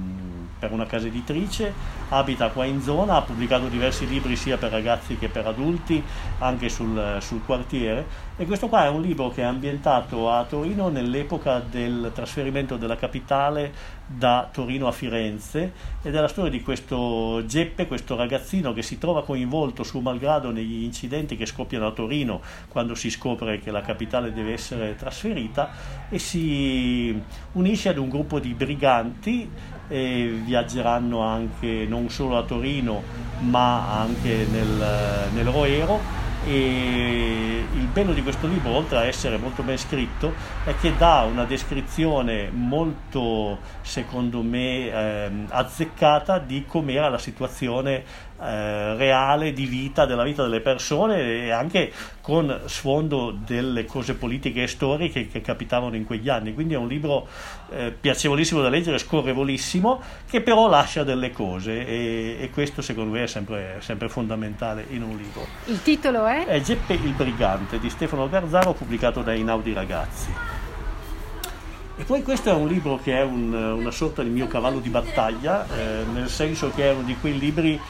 per 0.57 0.71
una 0.71 0.85
casa 0.85 1.07
editrice, 1.07 1.73
abita 2.09 2.49
qua 2.49 2.65
in 2.65 2.81
zona, 2.81 3.17
ha 3.17 3.21
pubblicato 3.21 3.67
diversi 3.67 4.07
libri 4.07 4.35
sia 4.35 4.57
per 4.57 4.71
ragazzi 4.71 5.17
che 5.17 5.27
per 5.27 5.45
adulti, 5.45 6.03
anche 6.39 6.69
sul, 6.69 7.17
sul, 7.19 7.43
quartiere. 7.45 8.25
E 8.37 8.45
questo 8.45 8.67
qua 8.67 8.85
è 8.85 8.89
un 8.89 9.01
libro 9.01 9.29
che 9.29 9.41
è 9.41 9.45
ambientato 9.45 10.31
a 10.31 10.43
Torino 10.45 10.89
nell'epoca 10.89 11.59
del 11.59 12.11
trasferimento 12.13 12.77
della 12.77 12.95
capitale 12.95 13.95
da 14.07 14.47
Torino 14.51 14.87
a 14.87 14.91
Firenze 14.93 15.73
ed 16.01 16.15
è 16.15 16.19
la 16.21 16.29
storia 16.29 16.49
di 16.49 16.61
questo 16.61 17.43
Geppe, 17.45 17.87
questo 17.87 18.15
ragazzino 18.15 18.71
che 18.73 18.81
si 18.81 18.97
trova 18.97 19.23
coinvolto 19.23 19.83
suo 19.83 19.99
malgrado 19.99 20.51
negli 20.51 20.83
incidenti 20.83 21.35
che 21.35 21.45
scoppiano 21.45 21.87
a 21.87 21.91
Torino 21.91 22.41
quando 22.69 22.95
si 22.95 23.09
scopre 23.09 23.59
che 23.59 23.69
la 23.69 23.81
capitale 23.81 24.31
deve 24.31 24.53
essere 24.53 24.95
trasferita 24.95 25.69
e 26.09 26.19
si 26.19 27.21
unisce 27.53 27.89
ad 27.89 27.97
un 27.97 28.07
gruppo 28.07 28.39
di 28.39 28.53
briganti 28.53 29.49
e 29.87 30.41
viaggeranno 30.43 31.21
anche 31.21 31.85
non 31.87 32.09
solo 32.09 32.37
a 32.37 32.43
Torino 32.43 33.01
ma 33.39 33.99
anche 33.99 34.45
nel, 34.49 35.29
nel 35.33 35.45
Roero. 35.45 36.25
E 36.45 37.65
il 37.73 37.87
bello 37.87 38.13
di 38.13 38.23
questo 38.23 38.47
libro, 38.47 38.71
oltre 38.71 38.99
a 38.99 39.05
essere 39.05 39.37
molto 39.37 39.63
ben 39.63 39.77
scritto, 39.77 40.33
è 40.63 40.73
che 40.77 40.95
dà 40.95 41.27
una 41.29 41.43
descrizione 41.43 42.49
molto, 42.51 43.59
secondo 43.81 44.41
me, 44.41 44.87
eh, 44.87 45.31
azzeccata 45.49 46.39
di 46.39 46.63
com'era 46.65 47.09
la 47.09 47.17
situazione 47.17 48.03
eh, 48.39 48.95
reale 48.95 49.51
di 49.53 49.65
vita, 49.65 50.05
della 50.05 50.23
vita 50.23 50.43
delle 50.43 50.59
persone 50.59 51.45
e 51.45 51.49
anche 51.49 51.91
con 52.21 52.61
sfondo 52.65 53.31
delle 53.31 53.85
cose 53.85 54.13
politiche 54.13 54.63
e 54.63 54.67
storiche 54.67 55.27
che 55.27 55.41
capitavano 55.41 55.95
in 55.95 56.05
quegli 56.05 56.29
anni. 56.29 56.53
Quindi 56.53 56.73
è 56.73 56.77
un 56.77 56.87
libro 56.87 57.27
eh, 57.69 57.91
piacevolissimo 57.99 58.61
da 58.61 58.69
leggere, 58.69 58.97
scorrevolissimo, 58.97 60.01
che 60.29 60.41
però 60.41 60.67
lascia 60.67 61.03
delle 61.03 61.31
cose 61.31 61.85
e, 61.87 62.37
e 62.39 62.49
questo 62.51 62.81
secondo 62.81 63.11
me 63.11 63.23
è 63.23 63.27
sempre, 63.27 63.77
sempre, 63.79 64.07
fondamentale 64.09 64.85
in 64.89 65.03
un 65.03 65.17
libro. 65.17 65.45
Il 65.65 65.81
titolo 65.81 66.25
è? 66.25 66.45
È 66.45 66.61
Geppe 66.61 66.93
il 66.93 67.13
Brigante 67.13 67.79
di 67.79 67.89
Stefano 67.89 68.29
Garzaro 68.29 68.73
pubblicato 68.73 69.21
da 69.21 69.33
Inaudi 69.33 69.73
Ragazzi. 69.73 70.33
E 71.99 72.03
poi 72.03 72.21
questo 72.21 72.51
è 72.51 72.53
un 72.53 72.67
libro 72.67 72.99
che 73.01 73.17
è 73.17 73.23
un, 73.23 73.51
una 73.51 73.89
sorta 73.89 74.21
di 74.21 74.29
mio 74.29 74.45
cavallo 74.45 74.79
di 74.79 74.89
battaglia, 74.89 75.65
eh, 75.65 76.03
nel 76.13 76.29
senso 76.29 76.69
che 76.69 76.83
è 76.83 76.93
uno 76.93 77.01
di 77.01 77.15
quei 77.19 77.39
libri 77.39 77.81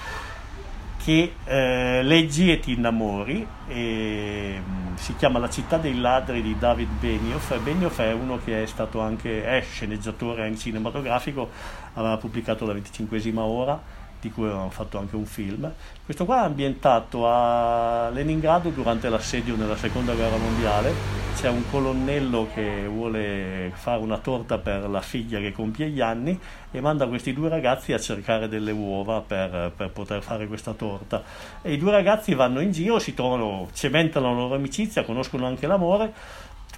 che 1.07 1.35
eh, 1.45 2.03
leggi 2.03 2.51
e 2.51 2.59
ti 2.59 2.73
innamori. 2.73 3.47
E, 3.69 4.59
mh, 4.61 4.71
mm, 4.71 4.95
si 4.95 5.15
chiama 5.15 5.39
La 5.39 5.49
città 5.49 5.77
dei 5.77 5.97
ladri 5.97 6.41
di 6.41 6.57
David 6.59 6.89
Benioff. 6.99 7.57
Benioff 7.59 8.01
è 8.01 8.11
uno 8.11 8.41
che 8.43 8.63
è 8.63 8.65
stato 8.65 8.99
anche 8.99 9.45
è 9.45 9.61
sceneggiatore 9.61 10.53
cinematografico, 10.57 11.49
aveva 11.93 12.17
pubblicato 12.17 12.65
La 12.65 12.73
25esima 12.73 13.39
ora 13.39 13.81
di 14.19 14.29
cui 14.31 14.47
avevano 14.47 14.69
fatto 14.69 14.97
anche 14.97 15.15
un 15.15 15.25
film. 15.25 15.71
Questo 16.03 16.25
qua 16.25 16.41
è 16.41 16.45
ambientato 16.45 17.25
a 17.25 18.09
Leningrado 18.09 18.67
durante 18.67 19.07
l'assedio 19.07 19.55
nella 19.55 19.77
seconda 19.77 20.13
guerra 20.13 20.35
mondiale. 20.35 21.26
C'è 21.37 21.49
un 21.49 21.69
colonnello 21.69 22.47
che 22.51 22.87
vuole 22.87 23.71
fare 23.75 24.01
una 24.01 24.17
torta 24.17 24.57
per 24.57 24.89
la 24.89 25.01
figlia 25.01 25.39
che 25.39 25.51
compie 25.51 25.87
gli 25.89 26.01
anni 26.01 26.37
e 26.71 26.81
manda 26.81 27.07
questi 27.07 27.31
due 27.31 27.47
ragazzi 27.47 27.93
a 27.93 27.99
cercare 27.99 28.49
delle 28.49 28.71
uova 28.71 29.21
per, 29.21 29.71
per 29.77 29.91
poter 29.91 30.23
fare 30.23 30.47
questa 30.47 30.73
torta. 30.73 31.21
E 31.61 31.73
i 31.73 31.77
due 31.77 31.91
ragazzi 31.91 32.33
vanno 32.33 32.59
in 32.59 32.71
giro, 32.71 32.97
si 32.97 33.13
trovano, 33.13 33.69
cementano 33.71 34.29
la 34.31 34.35
loro 34.35 34.55
amicizia, 34.55 35.05
conoscono 35.05 35.45
anche 35.45 35.67
l'amore 35.67 36.11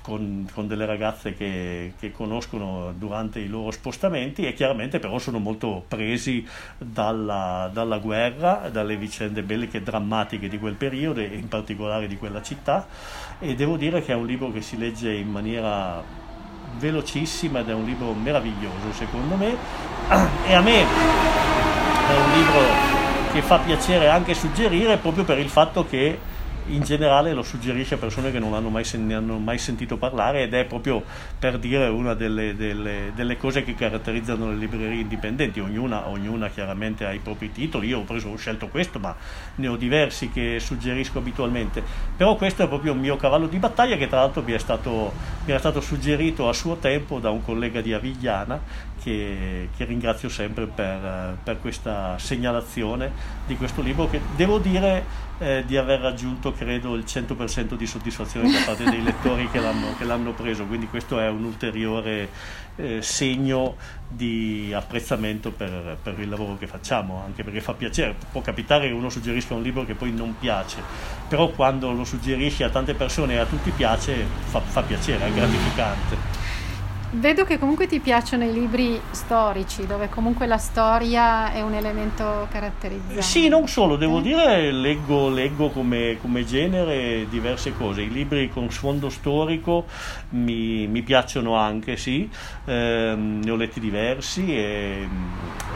con, 0.10 0.50
con, 0.52 0.68
delle 0.68 0.88
ragazze 0.88 1.36
che, 1.36 1.94
che, 2.00 2.12
conoscono 2.12 2.92
durante 2.98 3.40
i 3.40 3.48
loro 3.48 3.70
spostamenti 3.70 4.44
e 4.44 4.56
chiaramente 4.56 4.98
però 4.98 5.20
sono 5.20 5.38
molto 5.38 5.84
presi 5.88 6.44
dalla, 6.80 7.70
dalla 7.72 8.00
guerra, 8.00 8.70
dalle 8.72 8.98
vicende 8.98 9.44
belliche 9.44 9.84
drammatiche 9.84 10.50
di 10.50 10.58
quel 10.58 10.74
periodo 10.74 11.20
e 11.20 11.26
in 11.26 11.48
particolare 11.48 12.08
di 12.08 12.18
quella 12.18 12.42
città. 12.42 12.88
E 13.38 13.54
devo 13.54 13.78
dire 13.78 14.02
che 14.02 14.12
è 14.12 14.16
un 14.16 14.26
libro 14.26 14.52
che 14.52 14.62
si 14.62 14.80
legge 14.80 15.14
in 15.14 15.30
maniera 15.30 16.04
velocissima 16.80 17.60
ed 17.60 17.70
è 17.70 17.74
un 17.74 17.86
libro 17.86 18.12
meraviglioso 18.14 18.92
secondo 18.94 19.36
me. 19.36 19.56
E 20.50 20.56
a 20.56 20.62
me 20.62 20.82
è 20.82 22.16
un 22.16 22.32
libro 22.34 23.32
che 23.32 23.44
fa 23.44 23.60
piacere 23.60 24.10
anche 24.10 24.34
suggerire 24.34 24.98
proprio 24.98 25.24
per 25.24 25.38
il 25.38 25.50
fatto 25.50 25.86
che 25.86 26.18
in 26.70 26.84
generale 26.84 27.34
lo 27.34 27.42
suggerisce 27.42 27.96
a 27.96 27.98
persone 27.98 28.32
che 28.32 28.40
non 28.40 28.54
hanno 28.54 28.70
mai, 28.70 28.86
ne 28.94 29.16
hanno 29.16 29.38
mai 29.38 29.58
sentito 29.58 29.98
parlare 29.98 30.44
ed 30.44 30.54
è 30.54 30.66
proprio 30.66 31.04
per 31.38 31.58
dire 31.58 31.88
una 31.88 32.14
delle, 32.14 32.56
delle, 32.56 33.12
delle, 33.16 33.38
cose 33.38 33.64
che 33.64 33.76
caratterizzano 33.76 34.50
le 34.50 34.56
librerie 34.56 35.02
indipendenti, 35.02 35.60
ognuna, 35.60 36.08
ognuna, 36.08 36.50
chiaramente 36.50 37.06
ha 37.06 37.14
i 37.14 37.20
propri 37.20 37.52
titoli, 37.52 37.88
io 37.88 38.00
ho, 38.00 38.04
preso, 38.04 38.30
ho 38.30 38.36
scelto 38.36 38.68
questo 38.68 39.00
ma 39.00 39.16
ne 39.56 39.68
ho 39.68 39.76
diversi 39.76 40.30
che 40.30 40.60
suggerisco 40.60 41.20
abitualmente, 41.20 41.84
però 42.16 42.36
questo 42.36 42.64
è 42.64 42.68
proprio 42.68 42.94
un 42.94 43.00
mio 43.00 43.16
cavallo 43.16 43.48
di 43.48 43.58
battaglia 43.58 43.96
che 43.96 44.08
tra 44.08 44.20
l'altro 44.20 44.42
mi 44.44 44.54
è 44.54 44.60
stato, 44.60 45.14
mi 45.46 45.52
era 45.52 45.60
stato 45.60 45.82
suggerito 45.82 46.48
a 46.50 46.54
suo 46.54 46.76
tempo 46.76 47.20
da 47.20 47.30
un 47.30 47.44
collega 47.44 47.82
di 47.82 47.94
Avigliana 47.94 48.60
che, 49.02 49.70
che 49.76 49.86
ringrazio 49.86 50.30
sempre 50.30 50.66
per, 50.68 51.38
per 51.44 51.60
questa 51.60 52.18
segnalazione 52.18 53.12
di 53.46 53.56
questo 53.56 53.82
libro 53.82 54.10
che 54.10 54.22
devo 54.36 54.60
dire 54.60 55.28
eh, 55.40 55.64
di 55.66 55.78
aver 55.78 56.02
raggiunto 56.02 56.52
credo 56.52 56.96
il 56.96 57.06
100% 57.08 57.76
di 57.76 57.88
soddisfazione 57.88 58.52
da 58.52 58.60
parte 58.66 58.84
dei 58.84 59.02
lettori 59.04 59.50
che 59.50 59.60
l'hanno, 59.60 59.96
che 59.98 60.04
l'hanno 60.04 60.34
preso, 60.34 60.66
quindi 60.66 60.88
questo 60.88 61.20
è 61.20 61.30
un 61.30 61.46
ulteriore 61.46 62.30
eh, 62.76 63.02
segno 63.02 63.76
di 64.08 64.72
apprezzamento 64.74 65.52
per, 65.52 65.98
per, 66.02 66.20
il 66.20 66.30
lavoro 66.30 66.58
che 66.58 66.68
facciamo, 66.68 67.22
anche 67.24 67.44
perché 67.44 67.62
fa 67.62 67.74
piacere, 67.74 68.16
può 68.32 68.42
capitare 68.42 68.88
che 68.88 68.94
uno 68.94 69.10
suggerisca 69.10 69.54
un 69.54 69.62
libro 69.62 69.86
che 69.86 69.96
poi 69.96 70.12
non 70.12 70.38
piace, 70.38 70.82
però 71.28 71.50
quando 71.50 71.92
lo 71.92 72.04
suggerisci 72.04 72.64
a 72.64 72.70
tante 72.70 72.94
persone 72.94 73.34
e 73.34 73.38
a 73.38 73.46
tutti 73.46 73.72
piace, 73.72 74.26
fa, 74.46 74.60
fa 74.60 74.82
piacere, 74.82 75.26
è 75.26 75.32
gratificante. 75.32 76.49
Vedo 77.12 77.44
che 77.44 77.58
comunque 77.58 77.88
ti 77.88 78.00
piacciono 78.00 78.44
i 78.44 78.54
libri 78.54 79.02
storici, 79.10 79.88
dove 79.88 80.10
comunque 80.10 80.46
la 80.46 80.60
storia 80.60 81.52
è 81.52 81.62
un 81.62 81.74
elemento 81.74 82.48
caratterizzante. 82.52 83.24
Sì, 83.24 83.48
non 83.48 83.68
solo, 83.68 83.96
devo 83.96 84.20
eh? 84.20 84.22
dire, 84.22 84.72
leggo, 84.72 85.28
leggo 85.28 85.70
come, 85.70 86.20
come, 86.22 86.46
genere 86.46 87.26
diverse 87.28 87.76
cose. 87.76 88.04
I 88.04 88.12
libri 88.12 88.48
con 88.50 88.70
sfondo 88.70 89.10
storico 89.10 89.88
mi, 90.30 90.86
mi 90.86 91.02
piacciono 91.02 91.56
anche, 91.56 91.98
sì, 91.98 92.30
eh, 92.66 93.14
ne 93.18 93.50
ho 93.50 93.56
letti 93.56 93.80
diversi 93.80 94.56
e, 94.56 95.08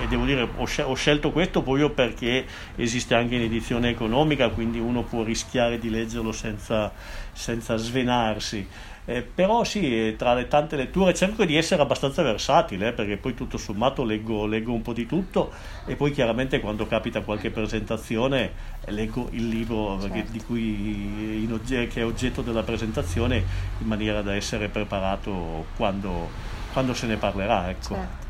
e 0.04 0.08
devo 0.08 0.26
dire, 0.26 0.44
ho, 0.44 0.68
ho 0.84 0.94
scelto 0.94 1.32
questo 1.32 1.64
proprio 1.64 1.90
perché 1.90 2.46
esiste 2.76 3.16
anche 3.16 3.34
in 3.34 3.42
edizione 3.42 3.90
economica, 3.90 4.50
quindi 4.50 4.78
uno 4.78 5.02
può 5.02 5.24
rischiare 5.24 5.80
di 5.80 5.90
leggerlo 5.90 6.32
senza, 6.32 6.92
senza 7.32 7.76
svenarsi. 7.76 8.92
Eh, 9.06 9.22
però 9.22 9.66
sì, 9.66 10.16
tra 10.18 10.34
le 10.34 10.48
tante 10.48 10.78
letture 10.78 11.14
cerco 11.14 11.44
di 11.44 11.58
essere 11.58 11.82
abbastanza 11.82 12.22
versatile, 12.22 12.90
eh, 12.90 12.94
perché 12.94 13.18
poi 13.18 13.34
tutto 13.34 13.58
sommato 13.58 14.04
leggo, 14.04 14.46
leggo, 14.46 14.72
un 14.72 14.82
po' 14.82 14.94
di 14.94 15.06
tutto 15.06 15.52
e 15.86 15.96
poi 15.96 16.12
chiaramente 16.12 16.62
quando 16.62 16.88
capita 16.88 17.22
qualche 17.22 17.50
presentazione 17.50 18.52
eh, 18.86 18.92
leggo 18.92 19.28
il 19.32 19.50
libro 19.50 20.00
certo. 20.00 20.32
che, 20.32 20.44
cui, 20.46 21.48
ogge- 21.52 21.88
che, 21.88 22.02
è 22.02 22.06
oggetto 22.06 22.42
della 22.42 22.64
presentazione 22.64 23.44
in 23.80 23.88
maniera 23.88 24.22
da 24.22 24.36
essere 24.36 24.70
preparato 24.70 25.66
quando, 25.76 26.30
quando 26.72 26.94
se 26.94 27.08
ne 27.08 27.18
parlerà. 27.18 27.70
Ecco. 27.70 27.96
Certo. 27.96 28.22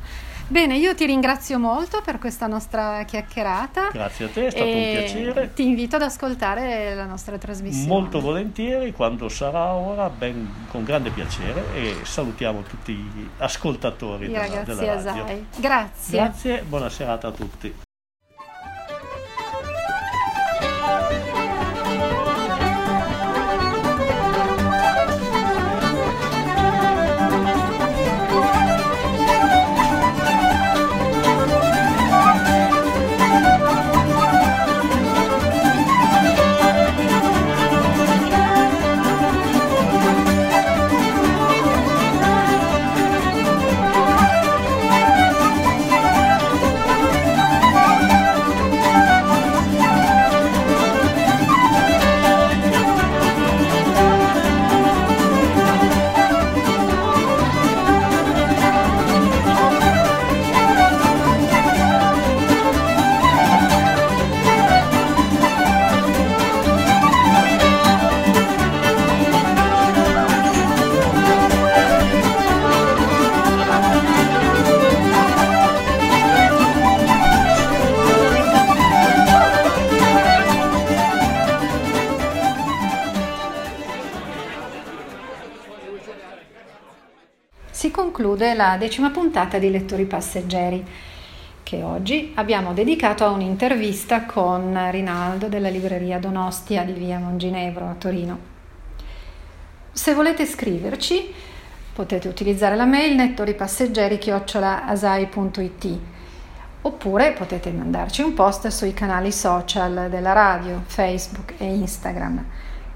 Bene, 0.47 0.77
io 0.77 0.93
ti 0.93 1.05
ringrazio 1.05 1.57
molto 1.57 2.01
per 2.01 2.19
questa 2.19 2.47
nostra 2.47 3.03
chiacchierata. 3.05 3.89
Grazie 3.91 4.25
a 4.25 4.29
te, 4.29 4.47
è 4.47 4.49
stato 4.51 4.65
un 4.65 4.91
piacere. 4.91 5.53
Ti 5.53 5.65
invito 5.65 5.95
ad 5.95 6.01
ascoltare 6.01 6.93
la 6.93 7.05
nostra 7.05 7.37
trasmissione. 7.37 7.87
Molto 7.87 8.19
volentieri, 8.19 8.91
quando 8.91 9.29
sarà 9.29 9.73
ora, 9.73 10.09
ben, 10.09 10.67
con 10.69 10.83
grande 10.83 11.09
piacere 11.11 11.63
e 11.73 11.95
salutiamo 12.03 12.61
tutti 12.63 12.93
gli 12.93 13.27
ascoltatori 13.37 14.27
della, 14.27 14.63
della 14.63 15.01
radio. 15.01 15.45
Grazie. 15.55 16.17
Grazie, 16.17 16.61
buona 16.63 16.89
serata 16.89 17.29
a 17.29 17.31
tutti. 17.31 17.73
Conclude 88.33 88.55
la 88.55 88.77
decima 88.77 89.11
puntata 89.11 89.59
di 89.59 89.69
Lettori 89.69 90.05
Passeggeri, 90.05 90.83
che 91.61 91.83
oggi 91.83 92.31
abbiamo 92.33 92.73
dedicato 92.73 93.23
a 93.23 93.29
un'intervista 93.29 94.25
con 94.25 94.75
Rinaldo 94.89 95.49
della 95.49 95.69
libreria 95.69 96.17
Donostia 96.17 96.83
di 96.83 96.93
via 96.93 97.19
Monginevro 97.19 97.87
a 97.87 97.93
Torino. 97.93 98.39
Se 99.91 100.15
volete 100.15 100.47
scriverci, 100.47 101.31
potete 101.93 102.27
utilizzare 102.27 102.75
la 102.75 102.85
mail 102.85 103.13
nettoripasseggeri-asai.it 103.13 105.97
oppure 106.81 107.33
potete 107.33 107.69
mandarci 107.69 108.23
un 108.23 108.33
post 108.33 108.65
sui 108.69 108.95
canali 108.95 109.31
social 109.31 110.07
della 110.09 110.33
radio, 110.33 110.81
Facebook 110.87 111.53
e 111.59 111.65
Instagram. 111.65 112.43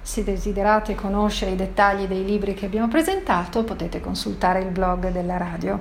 Se 0.08 0.24
desiderate 0.24 0.96
conoscere 0.96 1.52
i 1.52 1.58
dettagli 1.58 2.06
dei 2.06 2.24
libri 2.24 2.54
che 2.54 2.66
abbiamo 2.66 2.88
presentato, 2.88 3.66
potete 3.66 4.00
consultare 4.00 4.62
il 4.62 4.70
blog 4.70 5.12
della 5.12 5.36
radio. 5.36 5.78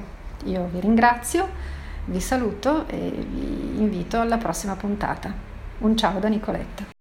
Io 0.47 0.67
vi 0.67 0.81
ringrazio, 0.81 1.49
vi 2.07 2.19
saluto 2.19 2.89
e 2.89 3.09
vi 3.09 3.79
invito 3.79 4.19
alla 4.19 4.37
prossima 4.37 4.75
puntata. 4.75 5.33
Un 5.79 5.97
ciao 5.97 6.19
da 6.19 6.27
Nicoletta. 6.27 6.96